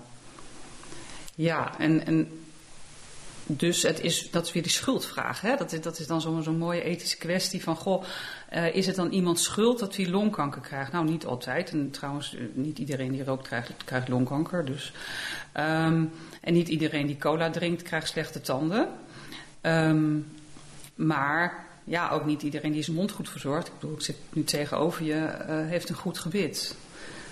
Ja, 1.36 1.80
en, 1.80 2.06
en 2.06 2.41
dus 3.46 3.84
het 3.84 4.00
is, 4.00 4.32
dat 4.32 4.46
is 4.46 4.52
weer 4.54 4.64
die 4.64 4.72
schuldvraag. 4.72 5.42
Hè? 5.42 5.56
Dat, 5.56 5.72
is, 5.72 5.82
dat 5.82 6.00
is 6.00 6.08
dan 6.08 6.22
zo'n 6.22 6.58
mooie 6.58 6.84
ethische 6.84 7.18
kwestie 7.18 7.64
van... 7.64 7.76
Goh, 7.76 8.04
uh, 8.54 8.76
is 8.76 8.86
het 8.86 8.96
dan 8.96 9.12
iemand 9.12 9.40
schuld 9.40 9.80
dat 9.80 9.96
hij 9.96 10.10
longkanker 10.10 10.62
krijgt? 10.62 10.92
Nou, 10.92 11.10
niet 11.10 11.26
altijd. 11.26 11.72
En 11.72 11.92
trouwens, 11.92 12.36
niet 12.54 12.80
iedereen 12.80 13.12
die 13.12 13.24
rookt 13.24 13.48
krijgt, 13.48 13.72
krijgt 13.86 14.08
longkanker. 14.08 14.66
Dus. 14.66 14.94
Um, 15.58 16.12
en 16.42 16.54
niet 16.54 16.68
iedereen 16.68 17.08
die 17.08 17.18
cola 17.18 17.50
drinkt 17.50 17.82
krijgt 17.82 18.08
slechte 18.08 18.42
tanden. 18.42 18.88
Um, 19.62 20.28
maar 20.96 21.66
ja, 21.84 22.10
ook 22.10 22.26
niet 22.26 22.42
iedereen 22.42 22.72
die 22.72 22.84
zijn 22.84 22.96
mond 22.96 23.12
goed 23.12 23.30
verzorgt. 23.30 23.68
Ik 23.68 23.74
bedoel, 23.80 23.96
ik 23.96 24.02
zit 24.02 24.18
nu 24.34 24.44
tegenover 24.44 25.04
je, 25.04 25.14
uh, 25.14 25.68
heeft 25.68 25.90
een 25.90 25.96
goed 25.96 26.20
gebit. 26.20 26.76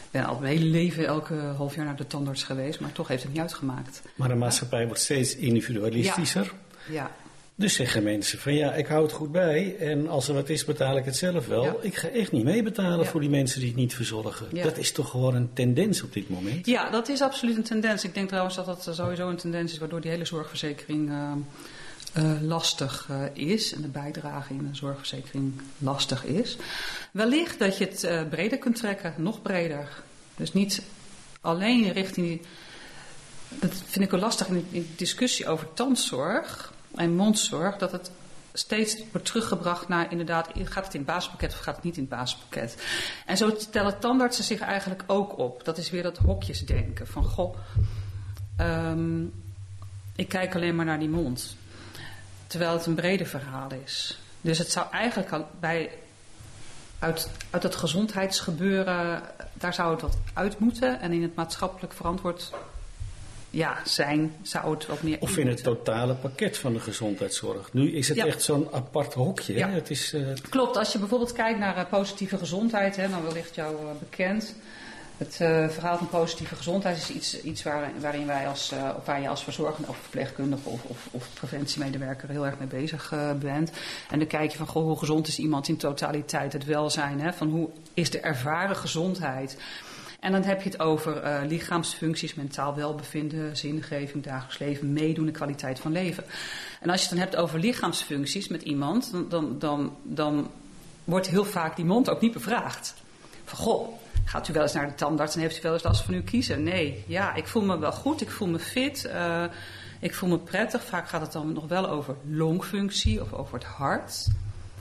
Ik 0.09 0.19
ben 0.19 0.25
al 0.25 0.39
mijn 0.39 0.57
hele 0.57 0.69
leven 0.69 1.05
elke 1.05 1.35
half 1.35 1.75
jaar 1.75 1.85
naar 1.85 1.95
de 1.95 2.07
tandarts 2.07 2.43
geweest, 2.43 2.79
maar 2.79 2.91
toch 2.91 3.07
heeft 3.07 3.23
het 3.23 3.31
niet 3.31 3.41
uitgemaakt. 3.41 4.01
Maar 4.15 4.27
de 4.27 4.35
maatschappij 4.35 4.85
wordt 4.85 5.01
steeds 5.01 5.35
individualistischer. 5.35 6.53
Ja. 6.87 6.93
ja. 6.93 7.11
Dus 7.55 7.73
zeggen 7.73 8.03
mensen 8.03 8.39
van 8.39 8.53
ja, 8.53 8.73
ik 8.73 8.87
hou 8.87 9.03
het 9.03 9.11
goed 9.11 9.31
bij 9.31 9.75
en 9.77 10.07
als 10.07 10.27
er 10.27 10.33
wat 10.33 10.49
is 10.49 10.65
betaal 10.65 10.97
ik 10.97 11.05
het 11.05 11.15
zelf 11.15 11.47
wel. 11.47 11.63
Ja. 11.63 11.75
Ik 11.81 11.95
ga 11.95 12.07
echt 12.07 12.31
niet 12.31 12.43
meebetalen 12.43 12.99
ja. 12.99 13.11
voor 13.11 13.19
die 13.19 13.29
mensen 13.29 13.59
die 13.59 13.69
het 13.69 13.77
niet 13.77 13.95
verzorgen. 13.95 14.47
Dat 14.63 14.77
is 14.77 14.91
toch 14.91 15.09
gewoon 15.09 15.35
een 15.35 15.49
tendens 15.53 16.03
op 16.03 16.13
dit 16.13 16.29
moment? 16.29 16.65
Ja, 16.65 16.89
dat 16.89 17.09
is 17.09 17.21
absoluut 17.21 17.57
een 17.57 17.63
tendens. 17.63 18.03
Ik 18.03 18.13
denk 18.13 18.27
trouwens 18.27 18.55
dat 18.55 18.65
dat 18.65 18.89
sowieso 18.91 19.29
een 19.29 19.37
tendens 19.37 19.71
is 19.71 19.77
waardoor 19.77 20.01
die 20.01 20.11
hele 20.11 20.25
zorgverzekering... 20.25 21.09
Uh, 21.09 21.31
uh, 22.17 22.41
lastig 22.41 23.07
uh, 23.11 23.23
is 23.33 23.73
en 23.73 23.81
de 23.81 23.87
bijdrage 23.87 24.53
in 24.53 24.65
een 24.65 24.75
zorgverzekering 24.75 25.61
lastig 25.77 26.25
is. 26.25 26.57
Wellicht 27.11 27.59
dat 27.59 27.77
je 27.77 27.85
het 27.85 28.03
uh, 28.03 28.21
breder 28.29 28.57
kunt 28.57 28.75
trekken, 28.75 29.13
nog 29.17 29.41
breder. 29.41 30.03
Dus 30.35 30.53
niet 30.53 30.81
alleen 31.41 31.91
richting. 31.91 32.41
Dat 33.49 33.73
vind 33.85 34.05
ik 34.05 34.11
wel 34.11 34.19
lastig 34.19 34.47
in 34.47 34.65
de 34.71 34.85
discussie 34.95 35.47
over 35.47 35.73
tandzorg 35.73 36.73
en 36.95 37.15
mondzorg, 37.15 37.77
dat 37.77 37.91
het 37.91 38.11
steeds 38.53 38.97
wordt 39.11 39.27
teruggebracht 39.27 39.87
naar 39.87 40.11
inderdaad, 40.11 40.49
gaat 40.63 40.85
het 40.85 40.93
in 40.93 40.99
het 40.99 41.09
basispakket 41.09 41.51
of 41.51 41.59
gaat 41.59 41.75
het 41.75 41.83
niet 41.83 41.97
in 41.97 42.01
het 42.01 42.11
basispakket? 42.11 42.83
En 43.25 43.37
zo 43.37 43.55
stellen 43.57 43.99
tandartsen 43.99 44.43
zich 44.43 44.59
eigenlijk 44.59 45.03
ook 45.07 45.37
op. 45.37 45.65
Dat 45.65 45.77
is 45.77 45.89
weer 45.89 46.03
dat 46.03 46.17
hokjesdenken 46.17 47.07
van 47.07 47.23
goh, 47.23 47.57
um, 48.59 49.33
ik 50.15 50.27
kijk 50.27 50.55
alleen 50.55 50.75
maar 50.75 50.85
naar 50.85 50.99
die 50.99 51.09
mond. 51.09 51.55
Terwijl 52.49 52.73
het 52.73 52.85
een 52.85 52.95
breder 52.95 53.27
verhaal 53.27 53.69
is. 53.85 54.19
Dus 54.41 54.57
het 54.57 54.71
zou 54.71 54.87
eigenlijk 54.91 55.31
al 55.31 55.47
bij, 55.59 55.89
uit, 56.99 57.29
uit 57.49 57.63
het 57.63 57.75
gezondheidsgebeuren, 57.75 59.21
daar 59.53 59.73
zou 59.73 59.91
het 59.91 60.01
wat 60.01 60.17
uit 60.33 60.59
moeten. 60.59 61.01
En 61.01 61.11
in 61.11 61.21
het 61.21 61.35
maatschappelijk 61.35 61.93
verantwoord 61.93 62.51
ja, 63.49 63.77
zijn, 63.85 64.35
zou 64.41 64.73
het 64.73 64.85
wat 64.85 65.01
meer. 65.01 65.17
Of 65.19 65.37
in 65.37 65.47
het 65.47 65.63
totale 65.63 66.13
pakket 66.13 66.57
van 66.57 66.73
de 66.73 66.79
gezondheidszorg. 66.79 67.73
Nu 67.73 67.91
is 67.91 68.07
het 68.07 68.17
ja. 68.17 68.25
echt 68.25 68.43
zo'n 68.43 68.67
apart 68.71 69.13
hokje. 69.13 69.53
Ja. 69.53 69.69
Het 69.69 69.89
is, 69.89 70.13
uh... 70.13 70.27
Klopt, 70.49 70.77
als 70.77 70.91
je 70.91 70.99
bijvoorbeeld 70.99 71.31
kijkt 71.31 71.59
naar 71.59 71.77
uh, 71.77 71.83
positieve 71.89 72.37
gezondheid, 72.37 72.95
hè, 72.95 73.09
dan 73.09 73.23
wellicht 73.23 73.55
jou 73.55 73.75
uh, 73.75 73.89
bekend. 73.99 74.55
Het 75.19 75.39
uh, 75.41 75.69
verhaal 75.69 75.97
van 75.97 76.09
positieve 76.09 76.55
gezondheid 76.55 76.97
is 76.97 77.09
iets, 77.09 77.41
iets 77.41 77.63
waar, 77.63 77.91
waarin 77.99 78.25
wij 78.25 78.47
als, 78.47 78.71
uh, 78.73 78.89
waar 79.05 79.21
je 79.21 79.29
als 79.29 79.43
verzorgende 79.43 79.87
of 79.87 79.97
verpleegkundige 79.97 80.69
of, 80.69 80.83
of, 80.83 81.07
of 81.11 81.29
preventiemedewerker 81.33 82.29
heel 82.29 82.45
erg 82.45 82.59
mee 82.59 82.67
bezig 82.67 83.11
uh, 83.11 83.31
bent. 83.33 83.71
En 84.09 84.19
dan 84.19 84.27
kijk 84.27 84.51
je 84.51 84.57
van 84.57 84.67
goh, 84.67 84.83
hoe 84.83 84.97
gezond 84.97 85.27
is 85.27 85.39
iemand 85.39 85.67
in 85.67 85.77
totaliteit, 85.77 86.53
het 86.53 86.65
welzijn, 86.65 87.21
hè, 87.21 87.33
van 87.33 87.49
hoe 87.49 87.69
is 87.93 88.09
de 88.09 88.19
ervaren 88.19 88.75
gezondheid. 88.75 89.57
En 90.19 90.31
dan 90.31 90.43
heb 90.43 90.61
je 90.61 90.69
het 90.69 90.79
over 90.79 91.45
lichaamsfuncties, 91.47 92.33
mentaal 92.33 92.75
welbevinden, 92.75 93.57
zingeving, 93.57 94.23
dagelijks 94.23 94.59
leven, 94.59 94.93
meedoen 94.93 95.27
en 95.27 95.33
kwaliteit 95.33 95.79
van 95.79 95.91
leven. 95.91 96.23
En 96.81 96.89
als 96.89 97.01
je 97.01 97.07
het 97.07 97.15
dan 97.15 97.25
hebt 97.25 97.35
over 97.35 97.59
lichaamsfuncties 97.59 98.47
met 98.47 98.61
iemand, 98.61 99.11
dan, 99.11 99.29
dan, 99.29 99.59
dan, 99.59 99.95
dan 100.03 100.51
wordt 101.03 101.27
heel 101.27 101.45
vaak 101.45 101.75
die 101.75 101.85
mond 101.85 102.09
ook 102.09 102.21
niet 102.21 102.33
bevraagd. 102.33 102.93
Van 103.45 103.57
goh, 103.57 103.98
gaat 104.29 104.47
u 104.47 104.53
wel 104.53 104.61
eens 104.61 104.73
naar 104.73 104.87
de 104.87 104.95
tandarts 104.95 105.35
en 105.35 105.41
heeft 105.41 105.57
u 105.57 105.61
wel 105.61 105.73
eens 105.73 105.83
last 105.83 106.01
van 106.03 106.13
uw 106.13 106.23
kiezen? 106.23 106.63
Nee, 106.63 107.03
ja, 107.07 107.35
ik 107.35 107.47
voel 107.47 107.61
me 107.63 107.77
wel 107.79 107.91
goed, 107.91 108.21
ik 108.21 108.29
voel 108.29 108.47
me 108.47 108.59
fit, 108.59 109.05
uh, 109.13 109.43
ik 109.99 110.13
voel 110.13 110.29
me 110.29 110.37
prettig. 110.39 110.83
Vaak 110.83 111.09
gaat 111.09 111.21
het 111.21 111.31
dan 111.31 111.53
nog 111.53 111.67
wel 111.67 111.89
over 111.89 112.15
longfunctie 112.29 113.21
of 113.21 113.33
over 113.33 113.53
het 113.53 113.63
hart, 113.63 114.27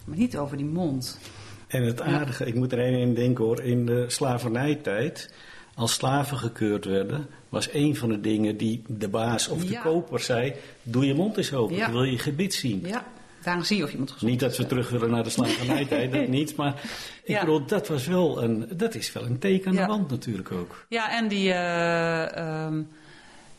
maar 0.04 0.16
niet 0.16 0.36
over 0.36 0.56
die 0.56 0.66
mond. 0.66 1.18
En 1.66 1.82
het 1.82 2.00
aardige, 2.00 2.46
ik 2.46 2.54
moet 2.54 2.72
er 2.72 2.78
een 2.78 2.98
in 2.98 3.14
denken 3.14 3.44
hoor, 3.44 3.60
in 3.62 3.86
de 3.86 4.04
slavernijtijd, 4.08 5.30
als 5.74 5.92
slaven 5.92 6.36
gekeurd 6.38 6.84
werden, 6.84 7.26
was 7.48 7.68
een 7.72 7.96
van 7.96 8.08
de 8.08 8.20
dingen 8.20 8.56
die 8.56 8.82
de 8.86 9.08
baas 9.08 9.48
of 9.48 9.64
de 9.64 9.72
Ja. 9.72 9.80
koper 9.80 10.20
zei: 10.20 10.54
Doe 10.82 11.06
je 11.06 11.14
mond 11.14 11.36
eens 11.36 11.52
open, 11.52 11.76
Ja. 11.76 11.86
ik 11.86 11.92
wil 11.92 12.02
je 12.02 12.18
gebit 12.18 12.54
zien. 12.54 12.82
Ja, 12.86 13.04
daarom 13.42 13.64
zie 13.64 13.76
je 13.76 13.84
of 13.84 13.90
iemand 13.90 14.10
gezond 14.10 14.30
Niet 14.30 14.40
dat 14.40 14.56
we 14.56 14.66
terug 14.66 14.90
willen 14.90 15.10
naar 15.10 15.24
de 15.24 15.30
slavernijtijd, 15.30 16.12
dat 16.12 16.28
niet. 16.28 16.56
Maar 16.56 16.82
ik 17.28 17.34
Ja. 17.34 17.40
bedoel, 17.40 17.66
dat, 17.66 17.88
was 17.88 18.06
wel 18.06 18.42
een, 18.42 18.68
dat 18.72 18.94
is 18.94 19.12
wel 19.12 19.24
een 19.24 19.38
teken 19.38 19.68
aan 19.68 19.74
Ja. 19.74 19.80
de 19.80 19.86
wand 19.92 20.10
natuurlijk 20.10 20.52
ook. 20.52 20.84
Ja, 20.88 21.10
en 21.16 21.28
die. 21.28 21.52
eh, 21.52 22.36
ehm, 22.36 22.82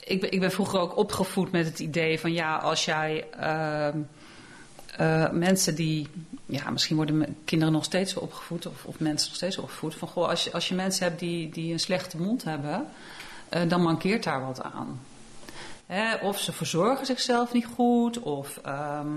ik, 0.04 0.22
ben, 0.22 0.32
ik 0.32 0.40
ben 0.40 0.52
vroeger 0.52 0.80
ook 0.80 0.98
opgevoed 0.98 1.52
met 1.52 1.66
het 1.66 1.80
idee 1.80 2.20
van 2.20 2.34
ja, 2.34 2.58
als 2.58 2.86
jij. 2.86 3.26
ehm, 3.40 3.98
eh, 4.98 5.30
mensen 5.32 5.76
die. 5.76 6.08
Ja, 6.46 6.70
misschien 6.70 6.96
worden 6.96 7.36
kinderen 7.46 7.74
nog 7.74 7.84
steeds 7.84 8.14
wel 8.14 8.24
opgevoed, 8.24 8.66
of, 8.66 8.86
of 8.86 9.00
mensen 9.00 9.28
nog 9.28 9.36
steeds 9.38 9.58
opgevoed. 9.58 9.96
Van 9.96 10.08
goh, 10.08 10.28
als 10.30 10.44
je, 10.44 10.52
als 10.52 10.68
je 10.68 10.76
mensen 10.76 11.04
hebt 11.08 11.20
die, 11.20 11.50
die 11.50 11.74
een 11.74 11.80
slechte 11.80 12.18
mond 12.18 12.44
hebben, 12.44 12.86
eh, 13.50 13.62
dan 13.68 13.82
mankeert 13.82 14.24
daar 14.24 14.46
wat 14.46 14.62
aan. 14.64 15.00
Hè, 15.86 16.16
of 16.16 16.40
ze 16.40 16.52
verzorgen 16.52 17.06
zichzelf 17.06 17.54
niet 17.54 17.66
goed, 17.76 18.20
of. 18.20 18.60
ehm, 18.64 19.08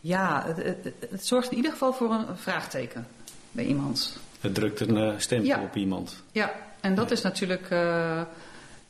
ja, 0.00 0.44
het, 0.46 0.56
het, 0.56 0.94
het 1.10 1.26
zorgt 1.26 1.50
in 1.50 1.56
ieder 1.56 1.72
geval 1.72 1.92
voor 1.92 2.12
een 2.12 2.26
vraagteken 2.36 3.06
bij 3.58 3.66
iemand. 3.66 4.18
Het 4.40 4.54
drukt 4.54 4.80
een 4.80 4.96
eh, 4.96 5.12
stempel 5.16 5.48
Ja. 5.48 5.62
op 5.62 5.76
iemand. 5.76 6.22
Ja, 6.32 6.52
en 6.80 6.94
dat 6.94 7.10
is 7.10 7.22
natuurlijk. 7.22 7.70
eh, 7.70 8.20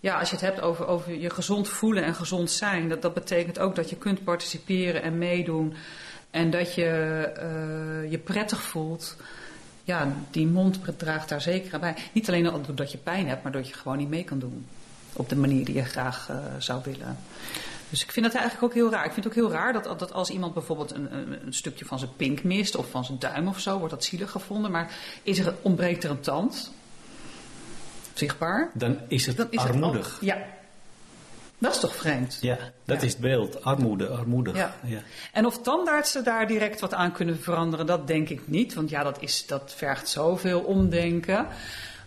ja, 0.01 0.19
als 0.19 0.29
je 0.31 0.35
het 0.37 0.45
hebt 0.45 0.61
over, 0.61 0.87
over 0.87 1.15
je 1.15 1.31
gezond 1.31 1.69
voelen 1.69 2.05
en 2.05 2.15
gezond 2.15 2.51
zijn, 2.51 2.89
dat, 2.89 3.03
dat 3.03 3.15
betekent 3.15 3.59
ook 3.59 3.75
dat 3.77 3.91
je 3.91 3.97
kunt 3.97 4.25
participeren 4.25 5.03
en 5.03 5.19
meedoen. 5.19 5.75
En 6.31 6.51
dat 6.51 6.75
je 6.75 6.85
eh, 7.37 8.11
je 8.11 8.19
prettig 8.19 8.63
voelt. 8.63 9.17
Ja, 9.85 10.13
die 10.31 10.47
mond 10.47 10.79
draagt 10.97 11.29
daar 11.29 11.41
zeker 11.41 11.75
aan 11.75 11.81
bij. 11.81 11.95
Niet 12.13 12.29
alleen 12.29 12.47
al 12.49 12.61
doordat 12.63 12.93
je 12.93 12.99
pijn 12.99 13.29
hebt, 13.29 13.43
maar 13.43 13.53
dat 13.53 13.69
je 13.69 13.75
gewoon 13.75 13.99
niet 13.99 14.09
mee 14.09 14.25
kan 14.25 14.39
doen. 14.39 14.67
Op 15.13 15.29
de 15.29 15.37
manier 15.37 15.65
die 15.65 15.75
je 15.75 15.85
graag 15.85 16.31
zou 16.59 16.81
willen. 16.85 17.17
Dus 17.91 18.03
ik 18.03 18.13
vind 18.13 18.27
dat 18.27 18.35
eigenlijk 18.35 18.65
ook 18.65 18.75
heel 18.75 18.91
raar. 18.91 19.05
Ik 19.05 19.13
vind 19.13 19.25
het 19.25 19.35
ook 19.35 19.41
heel 19.45 19.53
raar 19.53 19.73
dat, 19.73 19.99
dat 19.99 20.13
als 20.13 20.31
iemand 20.31 20.55
bijvoorbeeld 20.55 20.95
een, 20.95 21.13
een, 21.47 21.53
stukje 21.55 21.85
van 21.85 21.99
zijn 21.99 22.11
pink 22.17 22.43
mist 22.43 22.77
of 22.77 22.91
van 22.91 23.05
zijn 23.05 23.19
duim 23.19 23.49
of 23.49 23.61
zo, 23.61 23.79
wordt 23.79 23.95
dat 23.95 24.05
zielig 24.05 24.31
gevonden. 24.31 24.71
Maar 24.71 24.93
is 25.23 25.39
er, 25.39 25.55
ontbreekt 25.63 26.05
er 26.05 26.11
een 26.11 26.21
tand? 26.21 26.73
Zichtbaar? 28.13 28.71
Dan 28.75 28.99
is 29.09 29.27
het 29.27 29.37
Dan 29.37 29.47
is 29.51 29.59
armoedig. 29.59 30.19
ja. 30.21 30.39
Dat 31.61 31.75
is 31.75 31.81
toch 31.81 31.97
vreemd? 31.97 32.39
Ja, 32.41 32.59
dat 32.85 33.01
Ja. 33.01 33.07
is 33.07 33.13
het 33.13 33.21
beeld. 33.21 33.65
Armoede, 33.65 34.09
armoedig. 34.09 34.57
Ja. 34.57 34.75
Ja. 34.85 35.01
En 35.33 35.47
of 35.47 35.59
tandartsen 35.63 36.25
daar 36.25 36.47
direct 36.47 36.81
wat 36.81 36.95
aan 36.95 37.13
kunnen 37.13 37.39
veranderen, 37.41 37.87
dat 37.87 38.07
denk 38.07 38.29
ik 38.29 38.49
niet. 38.49 38.75
Want 38.75 38.91
ja, 38.91 39.03
dat, 39.03 39.23
is, 39.23 39.47
dat 39.47 39.75
vergt 39.77 40.09
zoveel 40.09 40.61
omdenken. 40.61 41.47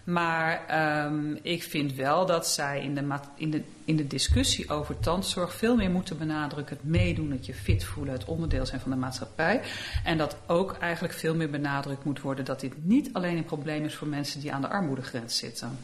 Maar 0.04 0.66
ehm, 0.68 1.36
ik 1.42 1.64
vind 1.64 1.94
wel 1.94 2.26
dat 2.26 2.48
zij 2.48 2.82
in 2.82 2.96
de, 2.96 3.20
in, 3.36 3.52
de, 3.52 3.64
in 3.86 3.96
de 3.96 4.08
discussie 4.08 4.70
over 4.70 5.00
tandzorg 5.00 5.54
veel 5.54 5.76
meer 5.76 5.90
moeten 5.90 6.18
benadrukken 6.18 6.76
het 6.76 6.86
meedoen, 6.86 7.32
het 7.32 7.46
je 7.46 7.54
fit 7.54 7.84
voelen, 7.84 8.14
het 8.14 8.26
onderdeel 8.26 8.66
zijn 8.66 8.82
van 8.82 8.92
de 8.92 8.98
maatschappij. 8.98 9.62
En 10.04 10.18
dat 10.18 10.38
ook 10.48 10.78
eigenlijk 10.80 11.14
veel 11.14 11.36
meer 11.36 11.50
benadrukt 11.50 12.04
moet 12.04 12.22
worden 12.22 12.46
dat 12.46 12.60
dit 12.60 12.86
niet 12.86 13.10
alleen 13.14 13.38
een 13.38 13.46
probleem 13.46 13.86
is 13.86 13.96
voor 13.96 14.08
mensen 14.08 14.42
die 14.42 14.54
aan 14.54 14.62
de 14.62 14.70
armoedegrens 14.70 15.38
zitten. 15.38 15.78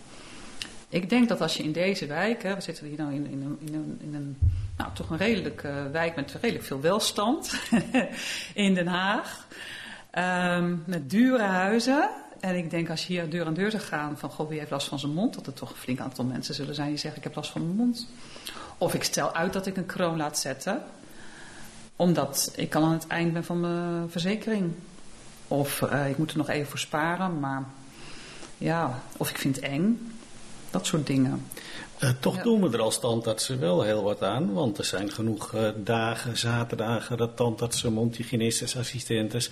Ik 0.89 1.09
denk 1.09 1.29
dat 1.29 1.41
als 1.41 1.57
je 1.57 1.63
in 1.63 1.71
deze 1.71 2.05
wijk, 2.05 2.43
hè, 2.43 2.55
we 2.55 2.61
zitten 2.61 2.87
hier 2.87 2.97
nou 2.97 3.13
in, 3.13 3.27
in, 3.27 3.57
een, 3.73 3.99
in, 4.01 4.37
nou, 4.77 4.93
toch 4.93 5.09
een 5.09 5.17
redelijke 5.17 5.89
wijk 5.91 6.15
met 6.15 6.37
redelijk 6.41 6.65
veel 6.65 6.81
welstand 6.81 7.59
in 8.53 8.73
Den 8.73 8.87
Haag, 8.87 9.47
ehm, 10.11 10.75
met 10.85 11.09
dure 11.09 11.43
huizen. 11.43 12.09
En 12.39 12.55
ik 12.55 12.69
denk 12.69 12.89
als 12.89 13.07
je 13.07 13.13
hier 13.13 13.29
deur 13.29 13.45
aan 13.45 13.53
deur 13.53 13.71
zou 13.71 13.83
gaan 13.83 14.17
van 14.17 14.29
goh, 14.29 14.49
wie 14.49 14.59
heeft 14.59 14.71
last 14.71 14.87
van 14.87 14.99
zijn 14.99 15.13
mond, 15.13 15.33
dat 15.33 15.47
er 15.47 15.53
toch 15.53 15.69
een 15.69 15.75
flink 15.75 15.99
aantal 15.99 16.25
mensen 16.25 16.53
zullen 16.55 16.75
zijn 16.75 16.89
die 16.89 16.97
zeggen 16.97 17.17
ik 17.17 17.23
heb 17.23 17.35
last 17.35 17.51
van 17.51 17.61
mijn 17.65 17.75
mond. 17.75 18.07
Of 18.77 18.93
ik 18.93 19.03
stel 19.03 19.33
uit 19.33 19.53
dat 19.53 19.65
ik 19.65 19.77
een 19.77 19.85
kroon 19.85 20.17
laat 20.17 20.39
zetten, 20.39 20.83
omdat 21.95 22.53
ik 22.55 22.75
al 22.75 22.83
aan 22.83 22.91
het 22.91 23.07
eind 23.07 23.33
ben 23.33 23.43
van 23.43 23.59
mijn 23.59 24.09
verzekering. 24.09 24.71
Of 25.47 25.81
eh, 25.81 26.09
ik 26.09 26.17
moet 26.17 26.31
er 26.31 26.37
nog 26.37 26.49
even 26.49 26.69
voor 26.69 26.79
sparen, 26.79 27.39
maar 27.39 27.63
ja, 28.57 29.01
of 29.17 29.29
ik 29.29 29.37
vind 29.37 29.55
het 29.55 29.65
eng. 29.65 30.11
Dat 30.69 30.85
soort 30.85 31.07
dingen. 31.07 31.45
Eh, 31.97 32.09
toch 32.19 32.35
Ja. 32.35 32.43
doen 32.43 32.61
we 32.61 32.77
er 32.77 32.81
als 32.83 32.99
tandartsen 32.99 33.59
wel 33.59 33.81
heel 33.81 34.03
wat 34.03 34.23
aan. 34.23 34.53
Want 34.53 34.77
er 34.77 34.85
zijn 34.85 35.11
genoeg 35.11 35.53
eh, 35.53 35.69
dagen, 35.75 36.37
zaterdagen 36.37 37.17
dat 37.17 37.35
tandartsen, 37.35 37.93
mondhygiënistes, 37.93 38.77
assistentes 38.77 39.51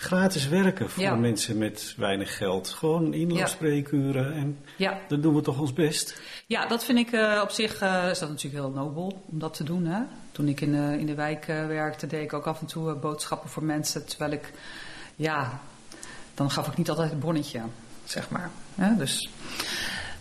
gratis 0.00 0.48
werken 0.48 0.90
voor 0.90 1.02
Ja. 1.02 1.14
mensen 1.14 1.58
met 1.58 1.94
weinig 1.96 2.36
geld. 2.36 2.68
Gewoon 2.68 3.14
inloopspreekuren 3.14 4.32
en 4.34 4.58
Ja, 4.76 4.98
dan 5.08 5.20
doen 5.20 5.34
we 5.34 5.40
toch 5.40 5.60
ons 5.60 5.72
best. 5.72 6.20
Ja, 6.46 6.66
dat 6.66 6.84
vind 6.84 6.98
ik 6.98 7.12
eh, 7.12 7.40
op 7.42 7.50
zich 7.50 7.80
eh, 7.80 8.08
is 8.10 8.18
dat 8.18 8.28
natuurlijk 8.28 8.64
heel 8.64 8.72
nobel 8.74 9.22
om 9.30 9.38
dat 9.38 9.54
te 9.54 9.64
doen. 9.64 9.86
Hè? 9.86 10.00
Toen 10.32 10.48
ik 10.48 10.60
in 10.60 10.72
de, 10.72 10.96
in 10.98 11.06
de 11.06 11.14
wijk 11.14 11.48
eh, 11.48 11.66
werkte, 11.66 12.06
deed 12.06 12.22
ik 12.22 12.32
ook 12.32 12.46
af 12.46 12.60
en 12.60 12.66
toe 12.66 12.90
eh, 12.90 13.00
boodschappen 13.00 13.50
voor 13.50 13.64
mensen. 13.64 14.06
Terwijl 14.06 14.32
ik, 14.32 14.52
ja, 15.16 15.60
dan 16.34 16.50
gaf 16.50 16.66
ik 16.66 16.76
niet 16.76 16.88
altijd 16.88 17.10
het 17.10 17.20
bonnetje, 17.20 17.60
zeg 18.04 18.30
maar. 18.30 18.50
Hè? 18.74 18.96
Dus, 18.96 19.30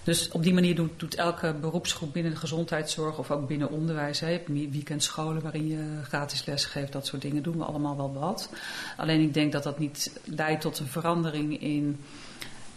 dus 0.08 0.30
op 0.32 0.44
die 0.44 0.54
manier 0.54 0.76
doet, 0.76 1.00
doet 1.00 1.16
elke 1.16 1.54
beroepsgroep 1.54 2.14
binnen 2.14 2.32
de 2.32 2.38
gezondheidszorg 2.38 3.18
of 3.18 3.32
ook 3.32 3.48
binnen 3.48 3.70
onderwijs. 3.70 4.20
Hè? 4.20 4.28
Je 4.28 4.34
hebt 4.34 4.72
weekendscholen 4.72 5.42
waarin 5.42 5.68
je 5.68 6.00
gratis 6.04 6.46
les 6.46 6.66
geeft, 6.66 6.92
dat 6.92 7.06
soort 7.06 7.22
dingen 7.22 7.44
doen 7.44 7.58
we 7.58 7.64
allemaal 7.64 7.98
wel 7.98 8.14
wat. 8.14 8.50
Alleen 8.98 9.22
ik 9.22 9.34
denk 9.34 9.52
dat 9.52 9.64
dat 9.64 9.80
niet 9.80 10.20
leidt 10.24 10.62
tot 10.62 10.80
een 10.80 10.88
verandering 10.88 11.62
in 11.62 12.00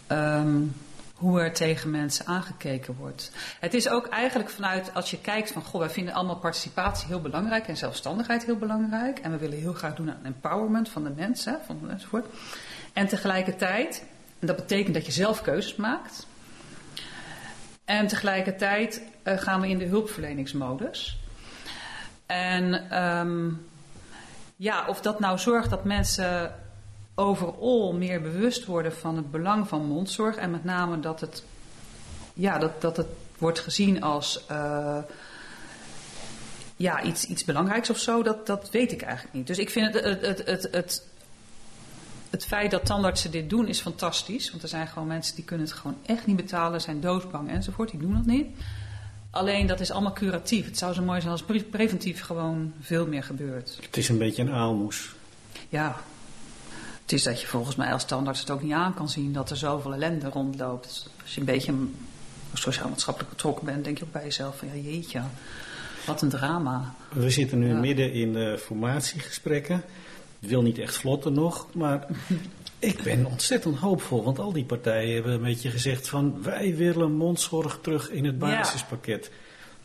ehm, 0.06 0.62
hoe 1.14 1.40
er 1.40 1.52
tegen 1.52 1.90
mensen 1.90 2.26
aangekeken 2.26 2.94
wordt. 2.98 3.30
Het 3.60 3.74
is 3.74 3.88
ook 3.88 4.06
eigenlijk 4.06 4.50
vanuit, 4.50 4.94
als 4.94 5.10
je 5.10 5.20
kijkt 5.20 5.52
van, 5.52 5.62
goh, 5.62 5.80
wij 5.80 5.90
vinden 5.90 6.14
allemaal 6.14 6.38
participatie 6.38 7.06
heel 7.06 7.20
belangrijk 7.20 7.68
en 7.68 7.76
zelfstandigheid 7.76 8.44
heel 8.44 8.58
belangrijk. 8.58 9.18
En 9.18 9.30
we 9.30 9.38
willen 9.38 9.58
heel 9.58 9.72
graag 9.72 9.94
doen 9.94 10.10
aan 10.10 10.24
empowerment 10.24 10.88
van 10.88 11.04
de 11.04 11.12
mensen, 11.16 11.60
enzovoort. 11.88 12.26
En 12.92 13.06
tegelijkertijd, 13.06 14.04
en 14.38 14.46
dat 14.46 14.56
betekent 14.56 14.94
dat 14.94 15.06
je 15.06 15.12
zelf 15.12 15.42
keuzes 15.42 15.76
maakt. 15.76 16.28
En 17.90 18.06
tegelijkertijd 18.06 19.02
eh, 19.22 19.38
gaan 19.38 19.60
we 19.60 19.68
in 19.68 19.78
de 19.78 19.84
hulpverleningsmodus. 19.84 21.18
En 22.26 22.90
ehm, 22.90 23.48
ja, 24.56 24.86
of 24.86 25.00
dat 25.00 25.20
nou 25.20 25.38
zorgt 25.38 25.70
dat 25.70 25.84
mensen 25.84 26.54
overal 27.14 27.92
meer 27.92 28.22
bewust 28.22 28.64
worden 28.64 28.92
van 28.92 29.16
het 29.16 29.30
belang 29.30 29.68
van 29.68 29.86
mondzorg. 29.86 30.36
En 30.36 30.50
met 30.50 30.64
name 30.64 31.00
dat 31.00 31.20
het, 31.20 31.44
ja, 32.34 32.58
dat, 32.58 32.80
dat 32.80 32.96
het 32.96 33.06
wordt 33.38 33.60
gezien 33.60 34.02
als 34.02 34.46
eh, 34.46 34.98
ja, 36.76 37.02
iets, 37.02 37.24
iets 37.24 37.44
belangrijks 37.44 37.90
of 37.90 37.98
zo, 37.98 38.22
dat, 38.22 38.46
dat 38.46 38.70
weet 38.70 38.92
ik 38.92 39.02
eigenlijk 39.02 39.34
niet. 39.34 39.46
Dus 39.46 39.58
ik 39.58 39.70
vind 39.70 39.94
het, 39.94 40.04
het, 40.04 40.20
het, 40.26 40.46
het, 40.46 40.68
het, 40.70 41.06
het 42.30 42.46
feit 42.46 42.70
dat 42.70 42.84
tandartsen 42.86 43.30
dit 43.30 43.50
doen 43.50 43.68
is 43.68 43.80
fantastisch. 43.80 44.50
Want 44.50 44.62
er 44.62 44.68
zijn 44.68 44.86
gewoon 44.86 45.08
mensen 45.08 45.34
die 45.34 45.44
kunnen 45.44 45.66
het 45.66 45.74
gewoon 45.76 45.96
echt 46.06 46.26
niet 46.26 46.36
betalen, 46.36 46.80
zijn 46.80 47.00
doodsbang 47.00 47.50
enzovoort, 47.50 47.90
die 47.90 48.00
doen 48.00 48.12
dat 48.14 48.26
niet. 48.26 48.46
Alleen 49.30 49.66
dat 49.66 49.80
is 49.80 49.90
allemaal 49.90 50.12
curatief. 50.12 50.64
Het 50.64 50.78
zou 50.78 50.94
zo 50.94 51.02
mooi 51.02 51.20
zijn 51.20 51.32
als 51.32 51.42
pre- 51.42 51.62
preventief 51.62 52.20
gewoon 52.22 52.72
veel 52.80 53.06
meer 53.06 53.22
gebeurt. 53.22 53.78
Het 53.82 53.96
is 53.96 54.08
een 54.08 54.18
beetje 54.18 54.42
een 54.42 54.52
aalmoes. 54.52 55.14
Ja, 55.68 55.96
het 57.02 57.12
is 57.12 57.22
dat 57.22 57.40
je 57.40 57.46
volgens 57.46 57.76
mij 57.76 57.92
als 57.92 58.02
standaard 58.02 58.38
het 58.40 58.50
ook 58.50 58.62
niet 58.62 58.72
aan 58.72 58.94
kan 58.94 59.08
zien 59.08 59.32
dat 59.32 59.50
er 59.50 59.56
zoveel 59.56 59.94
ellende 59.94 60.28
rondloopt. 60.28 60.84
Dus 60.84 61.06
als 61.22 61.34
je 61.34 61.40
een 61.40 61.46
beetje 61.46 61.74
sociaal-maatschappelijk 62.54 63.30
betrokken 63.32 63.64
bent, 63.64 63.84
denk 63.84 63.98
je 63.98 64.04
ook 64.04 64.12
bij 64.12 64.24
jezelf 64.24 64.58
van 64.58 64.68
ja 64.68 64.90
jeetje, 64.90 65.22
wat 66.06 66.22
een 66.22 66.28
drama. 66.28 66.94
We 67.12 67.30
zitten 67.30 67.58
nu 67.58 67.68
Ja. 67.68 67.78
midden 67.78 68.12
in 68.12 68.32
de 68.32 68.58
formatiegesprekken. 68.64 69.82
Het 70.40 70.48
wil 70.48 70.62
niet 70.62 70.78
echt 70.78 70.96
vlotten 70.96 71.32
nog, 71.32 71.66
maar 71.74 72.06
ik 72.78 73.02
ben 73.02 73.26
ontzettend 73.26 73.78
hoopvol. 73.78 74.24
Want 74.24 74.38
al 74.38 74.52
die 74.52 74.64
partijen 74.64 75.14
hebben 75.14 75.32
een 75.32 75.42
beetje 75.42 75.70
gezegd 75.70 76.08
van... 76.08 76.42
wij 76.42 76.76
willen 76.76 77.12
mondzorg 77.12 77.78
terug 77.82 78.10
in 78.10 78.24
het 78.24 78.38
basispakket. 78.38 79.30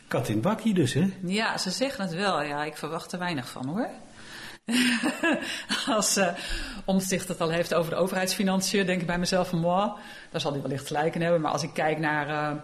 Kat 0.08 0.28
in 0.28 0.40
bakkie 0.40 0.74
dus, 0.74 0.92
hè? 0.92 1.10
Ja, 1.22 1.58
ze 1.58 1.70
zeggen 1.70 2.04
het 2.04 2.14
wel. 2.14 2.42
Ja, 2.42 2.64
ik 2.64 2.76
verwacht 2.76 3.12
er 3.12 3.18
weinig 3.18 3.48
van 3.48 3.66
hoor. 3.66 3.88
Als 5.96 6.16
uh, 6.16 6.28
Omtzigt 6.84 7.28
het 7.28 7.40
al 7.40 7.50
heeft 7.50 7.74
over 7.74 7.90
de 7.90 7.96
overheidsfinanciën, 7.96 8.86
denk 8.86 9.00
ik 9.00 9.06
bij 9.06 9.18
mezelf 9.18 9.48
van, 9.48 9.62
wow, 9.62 9.96
daar 10.30 10.40
zal 10.40 10.52
hij 10.52 10.62
wellicht 10.62 10.86
gelijk 10.86 11.14
in 11.14 11.22
hebben. 11.22 11.40
Maar 11.40 11.52
als 11.52 11.62
ik 11.62 11.72
kijk 11.72 11.98
naar 11.98 12.28
uh, 12.28 12.62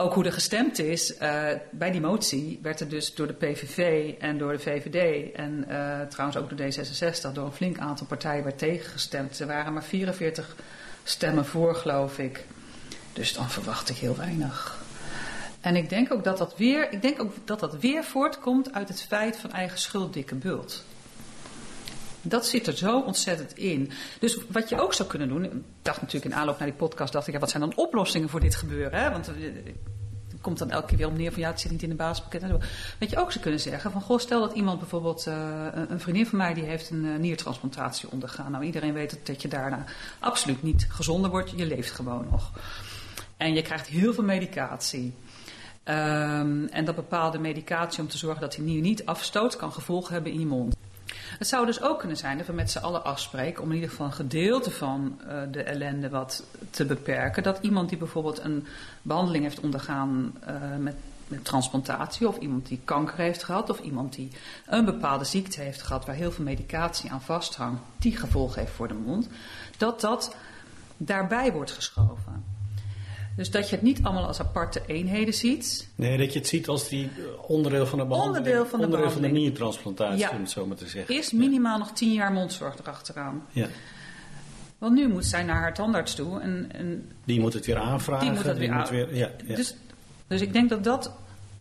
ook 0.00 0.14
hoe 0.14 0.24
er 0.24 0.32
gestemd 0.32 0.78
is, 0.78 1.14
uh, 1.14 1.46
bij 1.70 1.90
die 1.90 2.00
motie 2.00 2.58
werd 2.62 2.80
er 2.80 2.88
dus 2.88 3.14
door 3.14 3.26
de 3.26 3.32
PVV 3.32 4.12
en 4.18 4.38
door 4.38 4.52
de 4.52 4.58
VVD 4.58 5.32
en 5.32 5.64
uh, 5.68 6.00
trouwens 6.00 6.38
ook 6.38 6.48
door 6.48 6.58
D66 6.58 7.32
door 7.32 7.44
een 7.44 7.52
flink 7.52 7.78
aantal 7.78 8.06
partijen 8.06 8.44
werd 8.44 8.58
tegengestemd. 8.58 9.40
Er 9.40 9.46
waren 9.46 9.72
maar 9.72 9.84
44 9.84 10.56
stemmen 11.02 11.46
voor, 11.46 11.74
geloof 11.74 12.18
ik. 12.18 12.44
Dus 13.12 13.32
dan 13.32 13.50
verwacht 13.50 13.88
ik 13.88 13.96
heel 13.96 14.16
weinig. 14.16 14.78
En 15.60 15.76
ik 15.76 15.88
denk 15.88 16.12
ook 16.12 16.24
dat 16.24 16.38
dat 16.38 16.56
weer, 16.56 16.92
ik 16.92 17.02
denk 17.02 17.20
ook 17.20 17.32
dat 17.44 17.60
dat 17.60 17.76
weer 17.78 18.04
voortkomt 18.04 18.72
uit 18.72 18.88
het 18.88 19.02
feit 19.02 19.36
van 19.36 19.52
eigen 19.52 19.78
schuld 19.78 20.12
dikke 20.12 20.34
bult. 20.34 20.84
Dat 22.22 22.46
zit 22.46 22.66
er 22.66 22.76
zo 22.76 23.00
ontzettend 23.00 23.56
in. 23.56 23.90
Dus 24.20 24.38
wat 24.48 24.68
je 24.68 24.80
ook 24.80 24.94
zou 24.94 25.08
kunnen 25.08 25.28
doen, 25.28 25.44
ik 25.44 25.52
dacht 25.82 26.00
natuurlijk 26.00 26.32
in 26.32 26.38
aanloop 26.40 26.58
naar 26.58 26.68
die 26.68 26.76
podcast, 26.76 27.12
dacht 27.12 27.26
ik, 27.26 27.32
ja, 27.34 27.40
wat 27.40 27.50
zijn 27.50 27.62
dan 27.62 27.76
oplossingen 27.76 28.28
voor 28.28 28.40
dit 28.40 28.54
gebeuren? 28.54 29.00
Hè? 29.00 29.10
Want 29.10 29.26
het 29.26 30.40
komt 30.40 30.58
dan 30.58 30.70
elke 30.70 30.86
keer 30.86 30.96
weer 30.96 31.06
om 31.06 31.16
neer 31.16 31.32
van 31.32 31.40
ja, 31.42 31.50
het 31.50 31.60
zit 31.60 31.70
niet 31.70 31.82
in 31.82 31.88
de 31.88 31.94
basispakket. 31.94 32.50
Wat 32.98 33.10
je 33.10 33.18
ook 33.18 33.30
zou 33.30 33.42
kunnen 33.42 33.60
zeggen, 33.60 33.90
van 33.90 34.00
goh, 34.00 34.18
stel 34.18 34.40
dat 34.40 34.52
iemand 34.52 34.78
bijvoorbeeld, 34.78 35.26
uh, 35.26 35.66
een 35.88 36.00
vriendin 36.00 36.26
van 36.26 36.38
mij 36.38 36.54
die 36.54 36.64
heeft 36.64 36.90
een 36.90 37.04
uh, 37.04 37.16
niertransplantatie 37.16 38.10
ondergaan. 38.10 38.52
Nou, 38.52 38.64
iedereen 38.64 38.92
weet 38.92 39.10
dat, 39.10 39.26
dat 39.26 39.42
je 39.42 39.48
daarna 39.48 39.84
absoluut 40.18 40.62
niet 40.62 40.86
gezonder 40.88 41.30
wordt, 41.30 41.52
je 41.56 41.66
leeft 41.66 41.90
gewoon 41.90 42.26
nog. 42.30 42.50
En 43.36 43.54
je 43.54 43.62
krijgt 43.62 43.86
heel 43.86 44.14
veel 44.14 44.24
medicatie. 44.24 45.14
Um, 45.84 46.66
en 46.66 46.84
dat 46.84 46.94
bepaalde 46.94 47.38
medicatie 47.38 48.02
om 48.02 48.08
te 48.08 48.18
zorgen 48.18 48.40
dat 48.40 48.52
die 48.52 48.64
nier 48.64 48.80
niet 48.80 49.06
afstoot, 49.06 49.56
kan 49.56 49.72
gevolgen 49.72 50.12
hebben 50.12 50.32
in 50.32 50.40
je 50.40 50.46
mond. 50.46 50.76
Het 51.38 51.48
zou 51.48 51.66
dus 51.66 51.82
ook 51.82 51.98
kunnen 51.98 52.16
zijn 52.16 52.38
dat 52.38 52.46
we 52.46 52.52
met 52.52 52.70
z'n 52.70 52.78
allen 52.78 53.04
afspreken 53.04 53.62
om 53.62 53.68
in 53.68 53.74
ieder 53.74 53.90
geval 53.90 54.06
een 54.06 54.12
gedeelte 54.12 54.70
van 54.70 55.20
uh, 55.26 55.42
de 55.50 55.62
ellende 55.62 56.08
wat 56.08 56.44
te 56.70 56.84
beperken. 56.84 57.42
Dat 57.42 57.58
iemand 57.60 57.88
die 57.88 57.98
bijvoorbeeld 57.98 58.38
een 58.38 58.66
behandeling 59.02 59.44
heeft 59.44 59.60
ondergaan 59.60 60.32
uh, 60.48 60.76
met, 60.78 60.94
met 61.28 61.44
transplantatie, 61.44 62.28
of 62.28 62.38
iemand 62.38 62.66
die 62.66 62.80
kanker 62.84 63.18
heeft 63.18 63.44
gehad, 63.44 63.70
of 63.70 63.80
iemand 63.80 64.14
die 64.14 64.30
een 64.66 64.84
bepaalde 64.84 65.24
ziekte 65.24 65.60
heeft 65.60 65.82
gehad 65.82 66.06
waar 66.06 66.14
heel 66.14 66.32
veel 66.32 66.44
medicatie 66.44 67.10
aan 67.10 67.22
vasthangt, 67.22 67.82
die 67.98 68.16
gevolgen 68.16 68.60
heeft 68.60 68.72
voor 68.72 68.88
de 68.88 68.94
mond, 68.94 69.28
dat 69.76 70.00
dat 70.00 70.36
daarbij 70.96 71.52
wordt 71.52 71.70
geschoven. 71.70 72.49
Dus 73.40 73.50
dat 73.50 73.68
je 73.68 73.74
het 73.74 73.84
niet 73.84 74.02
allemaal 74.02 74.26
als 74.26 74.40
aparte 74.40 74.82
eenheden 74.86 75.34
ziet. 75.34 75.88
Nee, 75.94 76.18
dat 76.18 76.32
je 76.32 76.38
het 76.38 76.48
ziet 76.48 76.68
als 76.68 76.88
die 76.88 77.10
onderdeel 77.46 77.86
van 77.86 77.98
de 77.98 78.04
behandeling. 78.04 78.36
Onderdeel 78.36 78.66
van 78.66 78.78
de, 78.78 78.84
onderdeel 78.84 79.10
van 79.10 79.22
de 79.22 79.28
niertransplantatie, 79.28 80.18
ja. 80.18 80.30
om 80.30 80.40
het 80.40 80.50
zo 80.50 80.66
maar 80.66 80.76
te 80.76 80.88
zeggen. 80.88 81.14
Eerst 81.14 81.32
minimaal 81.32 81.72
ja. 81.72 81.78
nog 81.78 81.92
tien 81.92 82.12
jaar 82.12 82.32
mondzorg 82.32 82.78
erachteraan. 82.78 83.46
Ja. 83.50 83.66
Want 84.78 84.94
nu 84.94 85.08
moet 85.08 85.24
zij 85.24 85.42
naar 85.42 85.60
haar 85.60 85.74
tandarts 85.74 86.14
toe. 86.14 86.40
En, 86.40 86.70
en 86.72 87.12
die 87.24 87.40
moet 87.40 87.52
het 87.52 87.66
weer 87.66 87.78
aanvragen. 87.78 88.26
Die 88.26 88.36
moet 88.36 88.44
het 88.44 88.58
weer, 88.58 88.74
moet 88.74 88.88
weer 88.88 89.16
ja, 89.16 89.30
ja. 89.46 89.54
Dus, 89.54 89.74
dus 90.26 90.40
ik 90.40 90.52
denk 90.52 90.68
dat 90.68 90.84
dat 90.84 91.12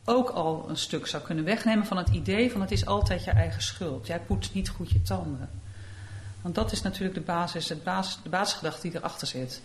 ook 0.05 0.29
al 0.29 0.65
een 0.69 0.77
stuk 0.77 1.07
zou 1.07 1.23
kunnen 1.23 1.43
wegnemen 1.43 1.85
van 1.85 1.97
het 1.97 2.09
idee 2.09 2.51
van 2.51 2.61
het 2.61 2.71
is 2.71 2.85
altijd 2.85 3.23
je 3.23 3.31
eigen 3.31 3.61
schuld. 3.61 4.07
Jij 4.07 4.19
poetst 4.19 4.53
niet 4.53 4.69
goed 4.69 4.89
je 4.91 5.01
tanden. 5.01 5.49
Want 6.41 6.55
dat 6.55 6.71
is 6.71 6.81
natuurlijk 6.81 7.15
de 7.15 7.21
basis, 7.21 7.69
het 7.69 7.83
basis, 7.83 8.19
de 8.23 8.29
basisgedachte 8.29 8.81
die 8.81 8.97
erachter 8.97 9.27
zit. 9.27 9.61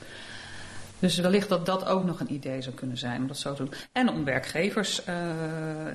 Dus 1.04 1.18
wellicht 1.18 1.48
dat 1.48 1.66
dat 1.66 1.86
ook 1.86 2.04
nog 2.04 2.20
een 2.20 2.32
idee 2.32 2.62
zou 2.62 2.74
kunnen 2.74 2.98
zijn 2.98 3.20
om 3.20 3.26
dat 3.26 3.36
zo 3.36 3.54
te 3.54 3.62
doen. 3.62 3.72
En 3.92 4.08
om 4.08 4.24
werkgevers, 4.24 5.00
uh, 5.00 5.14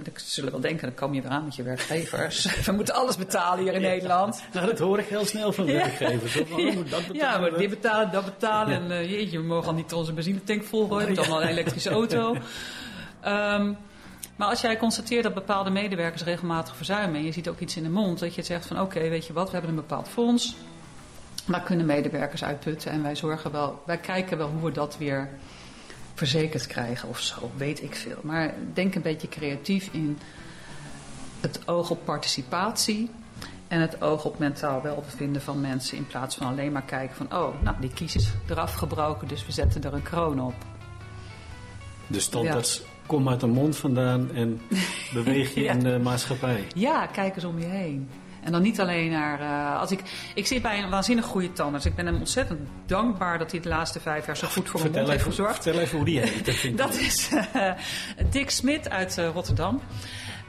ze 0.04 0.12
zullen 0.15 0.52
wel 0.52 0.60
denken, 0.60 0.88
dan 0.88 0.95
kom 0.95 1.13
je 1.13 1.22
weer 1.22 1.32
aan 1.32 1.43
met 1.43 1.56
je 1.56 1.63
werkgevers. 1.63 2.48
We 2.65 2.72
moeten 2.72 2.93
alles 2.93 3.17
betalen 3.17 3.63
hier 3.63 3.74
in 3.74 3.82
ja. 3.82 3.88
Nederland. 3.88 4.43
Nou, 4.54 4.65
dat 4.65 4.80
hoor 4.80 5.00
ik 5.00 5.06
heel 5.06 5.26
snel 5.26 5.52
van 5.52 5.65
werkgevers. 5.65 6.34
Ja, 6.34 6.43
dat 6.89 7.04
ja 7.12 7.38
maar 7.38 7.58
dit 7.58 7.69
betalen, 7.69 8.12
dat 8.12 8.26
betalen. 8.26 8.74
En 8.74 8.91
uh, 8.91 9.12
jeetje, 9.12 9.38
we 9.38 9.43
mogen 9.43 9.67
al 9.67 9.74
niet 9.74 9.93
onze 9.93 10.13
benzinetank 10.13 10.63
volgooien. 10.63 10.98
We 10.98 11.06
hebben 11.06 11.24
allemaal 11.24 11.41
een 11.41 11.58
elektrische 11.58 11.89
auto. 11.89 12.36
Um, 13.28 13.78
maar 14.36 14.48
als 14.48 14.62
jij 14.62 14.78
constateert 14.78 15.24
dat 15.24 15.34
bepaalde 15.34 15.69
medewerkers 15.69 16.24
regelmatig 16.24 16.76
verzuimen 16.76 17.15
en 17.15 17.26
je 17.26 17.32
ziet 17.32 17.50
ook 17.50 17.60
iets 17.60 17.78
in 17.78 17.84
de 17.84 17.89
mond, 17.89 18.19
dat 18.19 18.36
je 18.36 18.41
zegt 18.41 18.65
van 18.65 18.80
oké, 18.82 18.98
okay, 18.98 19.10
weet 19.10 19.26
je 19.28 19.34
wat, 19.34 19.45
we 19.45 19.52
hebben 19.52 19.69
een 19.69 19.76
bepaald 19.76 20.08
fonds. 20.08 20.56
Daar 21.50 21.64
kunnen 21.64 21.86
medewerkers 21.86 22.44
uitputten 22.44 22.92
en 22.92 23.04
wij 23.04 23.16
zorgen 23.16 23.52
wel, 23.52 23.82
wij 23.86 23.98
kijken 23.98 24.38
wel 24.38 24.50
hoe 24.50 24.64
we 24.64 24.72
dat 24.72 24.98
weer 24.98 25.30
verzekerd 26.14 26.68
krijgen 26.68 27.10
of 27.10 27.20
zo, 27.20 27.52
weet 27.58 27.84
ik 27.84 27.96
veel. 27.96 28.18
Maar 28.22 28.54
denk 28.74 28.96
een 28.96 29.02
beetje 29.02 29.30
creatief 29.30 29.90
in 29.92 30.18
het 31.40 31.68
oog 31.68 31.90
op 31.90 32.06
participatie 32.06 33.10
en 33.68 33.82
het 33.82 34.02
oog 34.02 34.26
op 34.26 34.40
mentaal 34.40 34.82
welbevinden 34.82 35.42
van 35.42 35.62
mensen 35.62 35.98
in 35.98 36.08
plaats 36.08 36.36
van 36.36 36.48
alleen 36.48 36.72
maar 36.72 36.84
kijken 36.84 37.16
van 37.16 37.40
oh, 37.40 37.62
nou 37.62 37.76
die 37.80 37.94
kies 37.94 38.16
is 38.16 38.32
eraf 38.50 38.74
gebroken, 38.74 39.28
dus 39.28 39.46
we 39.46 39.52
zetten 39.52 39.84
er 39.84 39.94
een 39.94 40.02
kroon 40.02 40.42
op. 40.42 40.56
Dus 42.08 42.24
standaards 42.24 42.78
ja. 42.78 42.84
kom 43.06 43.30
uit 43.30 43.40
de 43.40 43.48
mond 43.48 43.78
vandaan 43.78 44.32
en 44.32 44.62
beweeg 45.14 45.54
je 45.54 45.62
ja. 45.64 45.72
in 45.72 45.80
de 45.80 46.00
maatschappij. 46.00 46.68
Ja, 46.76 47.06
kijk 47.06 47.36
eens 47.36 47.46
om 47.46 47.60
je 47.60 47.66
heen. 47.66 48.10
En 48.43 48.52
dan 48.52 48.62
niet 48.62 48.80
alleen 48.80 49.12
naar. 49.12 49.41
Uh, 49.41 49.80
als 49.80 49.91
ik, 49.91 50.02
ik 50.36 50.47
zit 50.47 50.62
bij 50.62 50.84
een 50.84 50.89
waanzinnig 50.89 51.25
goede 51.25 51.52
tandarts. 51.52 51.86
Ik 51.86 51.95
ben 51.95 52.06
hem 52.06 52.15
ontzettend 52.15 52.60
dankbaar 52.86 53.38
dat 53.38 53.52
hij 53.52 53.60
de 53.60 53.69
laatste 53.69 53.99
vijf 53.99 54.25
jaar 54.25 54.38
zo 54.38 54.47
goed 54.47 54.69
voor 54.69 54.80
mijn 54.80 54.91
mond 54.91 55.08
heeft 55.08 55.23
gezorgd. 55.23 55.63
Vertel 55.63 55.82
even 55.82 55.97
hoe 55.97 56.06
die 56.06 56.19
heet. 56.19 56.78
Dat, 56.78 56.93
is 56.93 57.32
uh, 57.34 57.71
Dick 58.30 58.49
Smit 58.49 58.89
uit 58.89 59.17
uh, 59.17 59.30
Rotterdam. 59.34 59.82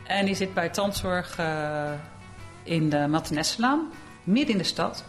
En 0.07 0.27
die 0.27 0.35
zit 0.35 0.55
bij 0.55 0.69
tandzorg 0.69 1.39
in 2.63 2.89
de 2.89 3.07
midden 4.25 4.53
in 4.55 4.59
de 4.59 4.65
stad. 4.65 5.05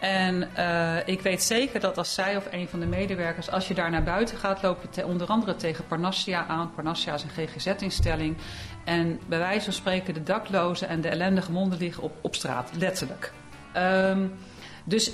En 0.00 0.48
uh, 0.58 0.96
ik 1.06 1.20
weet 1.20 1.42
zeker 1.42 1.80
dat 1.80 1.98
als 1.98 2.14
zij 2.14 2.36
of 2.36 2.46
een 2.50 2.68
van 2.68 2.80
de 2.80 2.86
medewerkers, 2.86 3.50
als 3.50 3.68
je 3.68 3.74
daar 3.74 3.90
naar 3.90 4.02
buiten 4.02 4.36
gaat, 4.36 4.62
loop 4.62 4.84
je 4.94 5.06
onder 5.06 5.26
andere 5.26 5.56
tegen 5.56 5.86
Parnassia 5.86 6.46
aan. 6.46 6.72
Parnassia 6.74 7.14
is 7.14 7.22
een 7.22 7.46
GGZ-instelling. 7.48 8.36
En 8.84 9.20
bij 9.26 9.38
wijze 9.38 9.64
van 9.64 9.72
spreken 9.72 10.14
de 10.14 10.22
daklozen 10.22 10.88
en 10.88 11.00
de 11.00 11.08
ellendige 11.08 11.52
monden 11.52 11.78
liggen 11.78 12.02
op, 12.02 12.12
op 12.20 12.34
straat, 12.34 12.70
letterlijk. 12.76 13.32
Um, 13.76 14.34
dus 14.84 15.10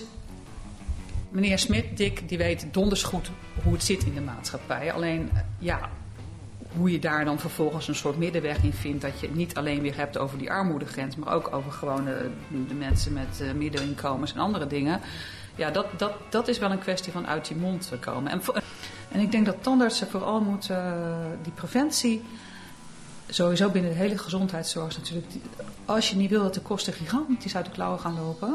meneer 1.30 1.58
Smit, 1.58 1.96
Dick, 1.96 2.28
die 2.28 2.38
weet 2.38 2.66
donders 2.70 3.02
goed 3.02 3.30
hoe 3.62 3.72
het 3.72 3.84
zit 3.84 4.04
in 4.04 4.14
de 4.14 4.20
maatschappij. 4.20 4.92
Alleen, 4.92 5.30
ja, 5.58 5.90
hoe 6.76 6.92
je 6.92 6.98
daar 6.98 7.24
dan 7.24 7.38
vervolgens 7.38 7.88
een 7.88 7.94
soort 7.94 8.18
middenweg 8.18 8.62
in 8.62 8.72
vindt. 8.72 9.02
Dat 9.02 9.20
je 9.20 9.26
het 9.26 9.34
niet 9.34 9.54
alleen 9.54 9.82
weer 9.82 9.96
hebt 9.96 10.18
over 10.18 10.38
die 10.38 10.50
armoedegrens, 10.50 11.16
maar 11.16 11.34
ook 11.34 11.54
over 11.54 11.72
gewoon 11.72 12.04
de, 12.04 12.30
de 12.68 12.74
mensen 12.74 13.12
met 13.12 13.40
uh, 13.42 13.52
middeninkomens 13.52 14.32
en 14.32 14.40
andere 14.40 14.66
dingen. 14.66 15.00
Ja, 15.54 15.70
dat, 15.70 15.86
dat, 15.96 16.12
dat 16.28 16.48
is 16.48 16.58
wel 16.58 16.70
een 16.70 16.78
kwestie 16.78 17.12
van 17.12 17.26
uit 17.26 17.48
je 17.48 17.56
mond 17.56 17.92
komen. 18.00 18.32
En, 18.32 18.40
en 19.12 19.20
ik 19.20 19.30
denk 19.30 19.46
dat 19.46 19.62
tandartsen 19.62 20.08
vooral 20.08 20.40
moeten 20.40 20.76
uh, 20.76 21.16
die 21.42 21.52
preventie. 21.52 22.22
Sowieso 23.28 23.70
binnen 23.70 23.90
de 23.90 23.96
hele 23.96 24.18
gezondheidszorg 24.18 24.96
natuurlijk. 24.96 25.26
Als 25.84 26.10
je 26.10 26.16
niet 26.16 26.30
wil 26.30 26.42
dat 26.42 26.54
de 26.54 26.60
kosten 26.60 26.92
gigantisch 26.92 27.56
uit 27.56 27.64
de 27.64 27.70
klauwen 27.70 28.00
gaan 28.00 28.14
lopen, 28.14 28.54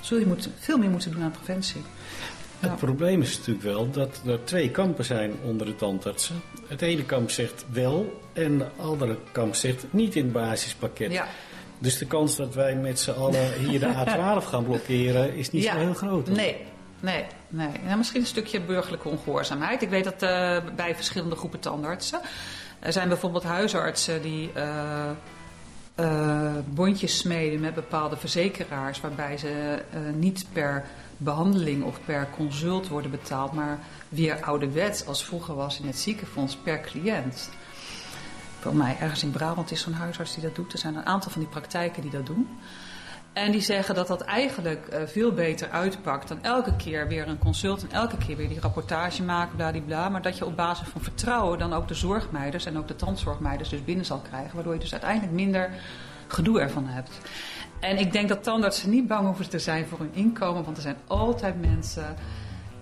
zul 0.00 0.18
je 0.18 0.26
moet, 0.26 0.48
veel 0.58 0.78
meer 0.78 0.90
moeten 0.90 1.12
doen 1.12 1.22
aan 1.22 1.30
preventie. 1.30 1.82
Het 2.58 2.76
probleem 2.76 3.22
is 3.22 3.38
natuurlijk 3.38 3.64
wel 3.64 3.90
dat 3.90 4.20
er 4.26 4.44
twee 4.44 4.70
kampen 4.70 5.04
zijn 5.04 5.32
onder 5.44 5.66
de 5.66 5.76
tandartsen. 5.76 6.42
Het 6.66 6.82
ene 6.82 7.04
kamp 7.04 7.30
zegt 7.30 7.64
wel 7.72 8.20
en 8.32 8.58
de 8.58 8.66
andere 8.76 9.18
kamp 9.32 9.54
zegt 9.54 9.86
niet 9.90 10.16
in 10.16 10.24
het 10.24 10.32
basispakket. 10.32 11.12
Ja. 11.12 11.26
Dus 11.78 11.98
de 11.98 12.06
kans 12.06 12.36
dat 12.36 12.54
wij 12.54 12.74
met 12.74 13.00
z'n 13.00 13.10
allen 13.10 13.52
hier 13.52 13.80
de 13.80 13.86
A12 13.86 14.46
gaan 14.50 14.64
blokkeren 14.64 15.34
is 15.34 15.50
niet 15.50 15.64
zo 15.64 15.76
heel 15.76 15.94
groot. 15.94 16.28
Nee, 16.28 16.56
nee, 17.00 17.24
nee. 17.48 17.68
Ja, 17.86 17.96
misschien 17.96 18.20
een 18.20 18.26
stukje 18.26 18.60
burgerlijke 18.60 19.08
ongehoorzaamheid. 19.08 19.82
Ik 19.82 19.88
weet 19.88 20.04
dat 20.04 20.22
uh, 20.22 20.56
bij 20.76 20.94
verschillende 20.94 21.36
groepen 21.36 21.60
tandartsen. 21.60 22.20
Er 22.78 22.92
zijn 22.92 23.08
bijvoorbeeld 23.08 23.44
huisartsen 23.44 24.22
die 24.22 24.50
uh, 24.56 25.10
uh, 26.00 26.52
bondjes 26.66 27.18
smeden 27.18 27.60
met 27.60 27.74
bepaalde 27.74 28.16
verzekeraars, 28.16 29.00
waarbij 29.00 29.38
ze 29.38 29.82
niet 30.14 30.46
per 30.52 30.84
behandeling 31.18 31.84
of 31.84 32.00
per 32.04 32.28
consult 32.36 32.88
worden 32.88 33.10
betaald, 33.10 33.52
maar 33.52 33.78
weer 34.08 34.42
ouderwets 34.42 35.06
als 35.06 35.24
vroeger 35.24 35.54
was 35.54 35.80
in 35.80 35.86
het 35.86 35.98
ziekenfonds 35.98 36.56
per 36.56 36.80
cliënt. 36.80 37.50
Voor 38.60 38.74
mij 38.74 38.96
ergens 39.00 39.22
in 39.22 39.30
Brabant 39.30 39.70
is 39.70 39.80
zo'n 39.80 39.92
huisarts 39.92 40.34
die 40.34 40.42
dat 40.42 40.54
doet. 40.54 40.72
Er 40.72 40.78
zijn 40.78 40.94
een 40.94 41.06
aantal 41.06 41.30
van 41.30 41.40
die 41.40 41.50
praktijken 41.50 42.02
die 42.02 42.10
dat 42.10 42.26
doen. 42.26 42.48
En 43.32 43.52
die 43.52 43.60
zeggen 43.60 43.94
dat 43.94 44.06
dat 44.06 44.20
eigenlijk 44.20 44.88
uh, 44.92 45.00
veel 45.06 45.32
beter 45.32 45.70
uitpakt 45.70 46.28
dan 46.28 46.42
elke 46.42 46.76
keer 46.76 47.08
weer 47.08 47.28
een 47.28 47.38
consult 47.38 47.82
en 47.82 47.90
elke 47.90 48.16
keer 48.16 48.36
weer 48.36 48.48
die 48.48 48.60
rapportage 48.60 49.22
maken, 49.22 49.56
bladibla. 49.56 50.08
Maar 50.08 50.22
dat 50.22 50.38
je 50.38 50.46
op 50.46 50.56
basis 50.56 50.88
van 50.88 51.00
vertrouwen 51.00 51.58
dan 51.58 51.72
ook 51.72 51.88
de 51.88 51.94
zorgmeiders 51.94 52.66
en 52.66 52.78
ook 52.78 52.88
de 52.88 52.96
tandzorgmeiders 52.96 53.68
dus 53.68 53.84
binnen 53.84 54.04
zal 54.04 54.18
krijgen. 54.18 54.54
Waardoor 54.54 54.72
je 54.72 54.80
dus 54.80 54.92
uiteindelijk 54.92 55.32
minder 55.32 55.70
gedoe 56.26 56.60
ervan 56.60 56.86
hebt. 56.86 57.20
En 57.80 57.98
ik 57.98 58.12
denk 58.12 58.28
dat 58.28 58.42
tandartsen 58.42 58.90
niet 58.90 59.06
bang 59.06 59.26
hoeven 59.26 59.48
te 59.48 59.58
zijn 59.58 59.86
voor 59.86 59.98
hun 59.98 60.14
inkomen, 60.14 60.64
want 60.64 60.76
er 60.76 60.82
zijn 60.82 60.96
altijd 61.06 61.60
mensen 61.60 62.16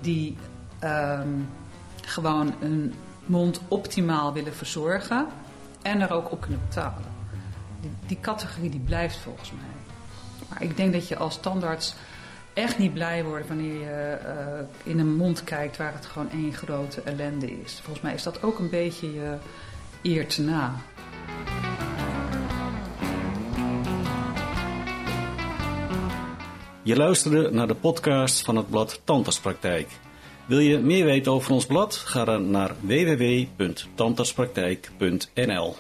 die 0.00 0.37
um, 0.85 1.48
gewoon 2.02 2.54
een 2.61 2.94
mond 3.26 3.61
optimaal 3.68 4.32
willen 4.32 4.54
verzorgen 4.54 5.26
en 5.82 6.00
er 6.00 6.12
ook 6.12 6.32
op 6.32 6.40
kunnen 6.40 6.61
betalen. 6.68 7.04
Die, 7.80 7.90
die 8.06 8.20
categorie 8.20 8.70
die 8.70 8.80
blijft 8.80 9.16
volgens 9.16 9.52
mij. 9.52 9.94
Maar 10.48 10.62
ik 10.62 10.76
denk 10.76 10.92
dat 10.92 11.09
je 11.09 11.16
als 11.16 11.40
tandarts 11.40 11.94
echt 12.52 12.78
niet 12.78 12.92
blij 12.92 13.24
wordt 13.24 13.48
wanneer 13.48 13.80
je 13.80 14.18
uh, 14.24 14.92
in 14.92 14.98
een 14.98 15.16
mond 15.16 15.44
kijkt 15.44 15.76
waar 15.76 15.92
het 15.92 16.06
gewoon 16.06 16.30
één 16.30 16.52
grote 16.52 17.00
ellende 17.00 17.61
is. 17.61 17.80
Volgens 17.82 18.04
mij 18.04 18.14
is 18.14 18.22
dat 18.22 18.42
ook 18.42 18.59
een 18.59 18.70
beetje 18.70 19.14
je 19.14 19.37
eer 20.02 20.26
te 20.26 20.42
na. 20.42 20.74
Je 26.87 26.96
luisterde 26.96 27.51
naar 27.51 27.66
de 27.66 27.75
podcast 27.75 28.44
van 28.44 28.57
het 28.57 28.70
blad 28.70 29.01
Tandartspraktijk. 29.05 29.88
Wil 30.46 30.59
je 30.59 30.79
meer 30.79 31.05
weten 31.05 31.33
over 31.33 31.53
ons 31.53 31.66
blad? 31.66 31.96
Ga 31.96 32.25
dan 32.25 32.51
naar 32.51 32.75
www.tandartspraktijk.nl. 32.81 35.75